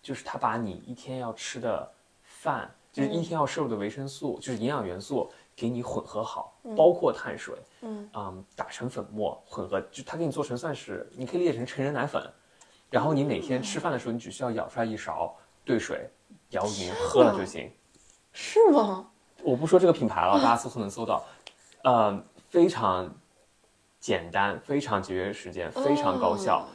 [0.02, 1.90] 就是他把你一天要吃的
[2.24, 3.12] 饭，就是嗯。
[3.12, 8.44] 一天要摄入的维生素，就是营养元素，给你混合好，包括碳水，嗯。
[8.54, 12.22] 打成粉末混合，就他给你做成算是，你可以理解成成人奶粉，
[12.90, 15.34] 然后你每天吃饭的时候，你只需要舀出来一勺
[15.64, 16.08] 兑水，
[16.50, 17.70] 摇匀喝了就行。
[18.32, 19.06] 是吗？
[19.42, 21.24] 我不说这个品牌了，大家搜索能搜到，
[21.82, 23.10] 呃，非常
[23.98, 26.68] 简单，非常节约时间，非常高效，哦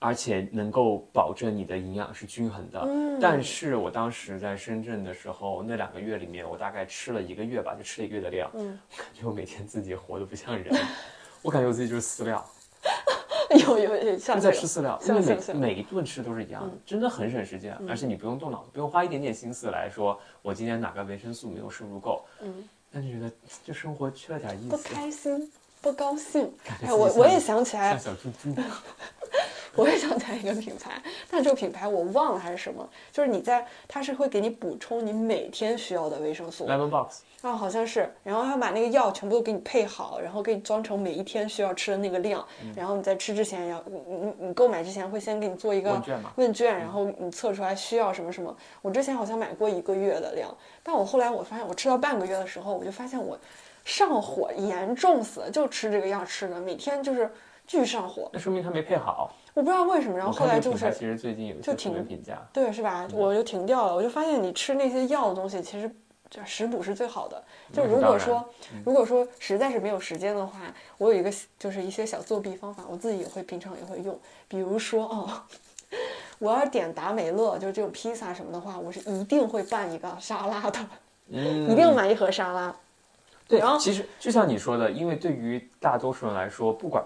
[0.00, 2.78] 而且能够保证你的营养是均衡的。
[2.86, 10.78] 嗯但是我当时在深圳的时候，那两个月里面，我大概吃了一个月吧，就吃了一个月的量，嗯我感觉我每天自己活得不像人，
[11.40, 12.44] 我感觉我自己就是饲料。
[13.66, 23.30] 有有有，像在吃饲料，因为每每一顿吃都是一样的，真的很省时间，而且你不用动脑子，不用花一点点心思来说，我今天哪个维生素没有摄入够，嗯，那就觉得
[23.64, 26.50] 这生活缺了点意思不，开心，不高兴。
[26.82, 28.54] 哎，我我也想起来像，小猪猪，
[29.76, 42.72] 我也想起来一个品牌，但这个品牌我忘了还是什么，就是你在它是会给你补充你每天需要的维生素，Lemon Box，啊好像是，然后他把那个药全部都给你配好，然后给你装成每一天需要吃的那个量，嗯。
[42.76, 48.56] 然后你在吃之前要你你你购买之前会先给你做一个问卷嘛问卷，然后你测出来需要什么什么。
[48.80, 53.38] 我之前好像买过一个月的量，但我后来我发现我吃到半个月的时候，我就发现我
[53.84, 57.30] 上火严重死了，就吃这个药吃的，每天就是
[57.66, 59.34] 巨上火，那说明它没配好。
[59.54, 60.90] 我不知道为什么，然后后来就是
[61.62, 63.06] 就挺面评价，对，是吧？
[63.12, 63.94] 我就停掉了。
[63.94, 65.88] 我就发现你吃那些药的东西，其实
[66.28, 67.42] 就食补是最好的。
[67.72, 68.44] 就如果说，
[68.84, 70.58] 如果说实在是没有时间的话，
[70.98, 74.18] 我有一个就是一些小作弊方法，我自己也会平常也会用。
[74.48, 75.30] 比如说哦，
[76.40, 80.80] 我要点达美乐，就是这种披萨什么的话，我是一定会拌一个沙拉的，
[81.28, 82.74] 嗯， 一定买一盒沙拉。
[83.46, 87.04] 对然后，其实就像你说的，因为对于大多数人来说，不管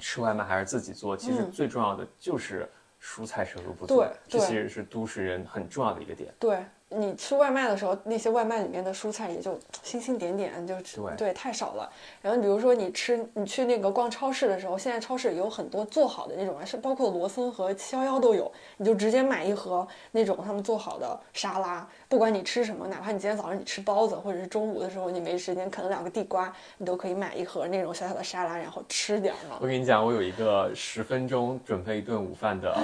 [0.00, 1.50] 吃外卖还是自己做，其实嗯。
[1.52, 2.68] 最重要的就是
[3.00, 6.34] 蔬菜摄入不足，这其实是都市人很重要的一个点。
[6.38, 10.74] 对你吃外卖的时候，那些外卖里面的蔬菜也就星星点点，就
[11.16, 11.88] 对太少了。
[12.20, 29.58] 然后比如说你吃你去那个逛超市的时候，现在超市有很多做好的那种啊，是包括罗森和七幺幺都有，你就直接买一盒那种他们做好的沙拉，不管你吃什么，哪怕你今天早上你吃包子，或者是中午的时候你没时间啃了两个地瓜，你都可以买一盒那种小小的沙拉，然后吃点儿嘛。
[29.60, 32.76] 我跟你讲，我有一个十分钟准备一顿午饭的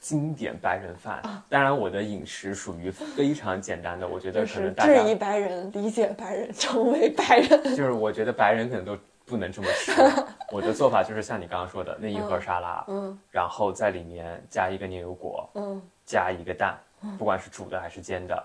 [0.00, 1.22] 经典白人饭。
[1.48, 7.62] 当然，我的饮食属于非常简单的，我觉得可就是能大家质疑白人，理解白人，成为白人。
[7.76, 8.96] 就是我觉得白人可能都
[9.26, 9.92] 不能这么吃。
[10.50, 13.16] 我的做法就是像你刚刚说的那一盒沙拉，嗯。
[13.30, 16.76] 然后在里面加一个牛油果，嗯，加一个蛋，
[17.18, 18.42] 不管是煮的还是煎的，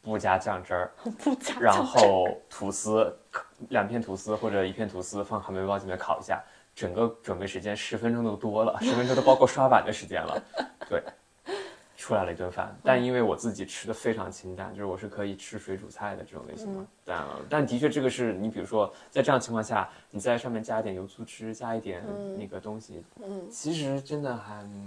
[0.00, 0.90] 不加酱汁儿，
[1.22, 3.16] 不加然酱汁后吐司
[3.68, 6.42] 两片吐司或者一片吐司放烤面包机里面烤一下，
[6.74, 10.42] 整个准备时间十分钟都多了，十分钟都包括刷碗的时间了，
[10.88, 11.02] 对。
[11.98, 16.86] 出来了一顿饭，但因为我自己吃的非常清淡，就是我是可以吃水煮菜的这种类型嘛。
[17.06, 22.04] 但但的确，这个是你比如说在这样情况下，你在上面加一点油醋汁，加一点
[22.38, 24.86] 那个东西，嗯其实真的还嗯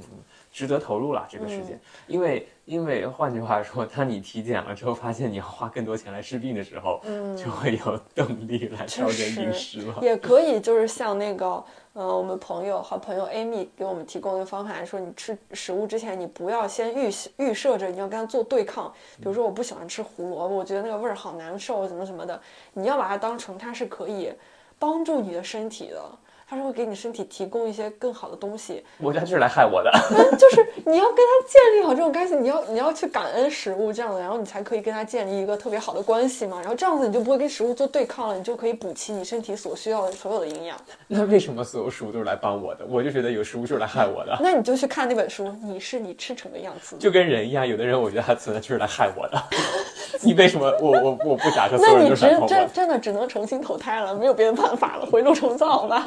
[0.51, 7.01] 值得投入了这个时间，因为因为换句话说，当你体检了之后，发现你要花更多钱来治病的时候，
[7.35, 9.97] 就会有动力来调整饮食了。
[10.03, 18.93] 也可以，就是像那个，呃，我们朋友好朋友 Amy 给我们提供的方法，说你吃食物之前，你不要先预预设着你要跟它做对抗。
[19.17, 22.39] 比如说，我不喜欢吃胡萝卜，我觉得那个味儿好难受，怎么什么的，
[22.73, 24.31] 你要把它当成它是可以
[24.77, 26.01] 帮助你的身体的。
[26.49, 29.91] 它是会给你身体提供一些更好的东西，我家就是来害我的。
[30.09, 36.59] 嗯，就是你要跟它建立好这种关系，你要你要去感恩食物这样的，然后你才可以跟它建立一个特别好的关系嘛。
[36.59, 40.75] 然后这样子你就不会跟食物做对抗了，你就可以补齐你身体所需要的所有的营养。
[41.07, 42.83] 那为什么所有食物都是来帮我的？
[42.89, 46.95] 我就觉得有食物就是来害我的，那你就去看那本书，你是你吃成的样子。
[46.97, 49.39] 就跟人一样，有的人我觉得他存在就是来害我的。
[50.21, 52.55] 你为什么我我我不假设所有人那你只都是来帮我的？
[52.55, 56.03] 真真的只能重新投胎了，没有别的办法了，回炉重造吧。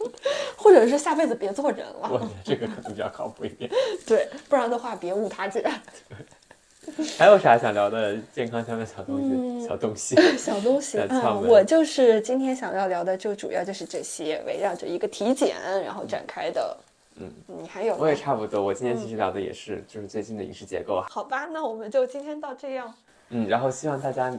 [0.00, 0.10] 会
[0.56, 3.70] 或者是下辈子别做人了我了，觉得这个可能比较靠谱一点。
[4.06, 5.64] 对，不然的话别误他姐。
[7.18, 9.20] 还有啥想聊的健康相关小东
[9.60, 9.68] 西？
[9.68, 10.16] 小东西。
[10.38, 16.76] 小东西啊，小窍门我就是今天想要聊的，就主要就是这些，围绕着一个体检然后展开的。
[17.16, 21.04] 嗯，你还有我也差不多，我今天其实聊的也是，就是最近的饮食结构。
[21.08, 22.92] 好吧，那我们就今天到这样。
[23.28, 24.36] 嗯，然后希望大家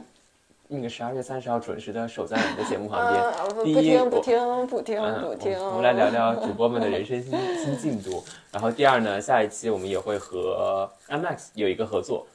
[0.72, 3.64] 那个十二月三十号准时的守在我们的节目旁边。
[3.64, 5.58] 第一，不听不听不听嗯，不听。
[5.58, 8.24] 我我们来聊聊主播们的 人生新新进度。
[8.50, 12.26] 然后第二呢，下一期我们也会和 IMAX 有一个合作，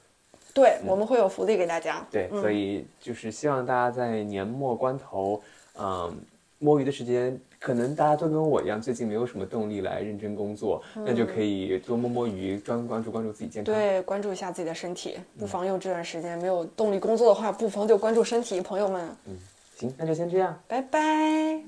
[0.54, 2.06] 对，我们会有福利给大家。
[2.12, 5.42] 对，嗯所以就是希望大家在年末关头，
[5.80, 6.16] 嗯，
[6.60, 13.74] 摸鱼的时间，可能大家都跟我一样，最近没有什么动力来认真工作，那就可以多摸摸鱼，专关注关注自己健康。
[13.74, 19.38] 对，关注一下自己的身体，不妨用这段时间没有动力工作的话，不妨就关注身体，朋友们，嗯
[19.78, 20.58] 行，那就先这样。
[20.68, 21.62] 拜拜。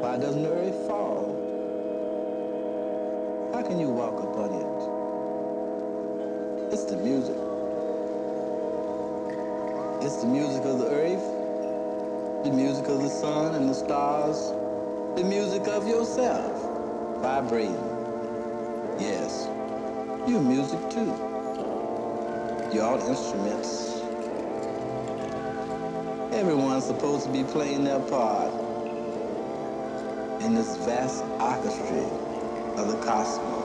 [0.00, 1.34] Why doesn't the earth fall?
[3.52, 4.66] How can you walk upon it?
[6.72, 7.49] It's the music.
[10.02, 14.50] It's the music of the earth, the music of the sun and the stars,
[15.14, 17.74] the music of yourself vibrating.
[18.98, 19.46] Yes,
[20.26, 21.12] you're music too.
[22.72, 24.00] You're all instruments.
[26.32, 28.54] Everyone's supposed to be playing their part
[30.40, 32.04] in this vast orchestra
[32.78, 33.59] of the cosmos.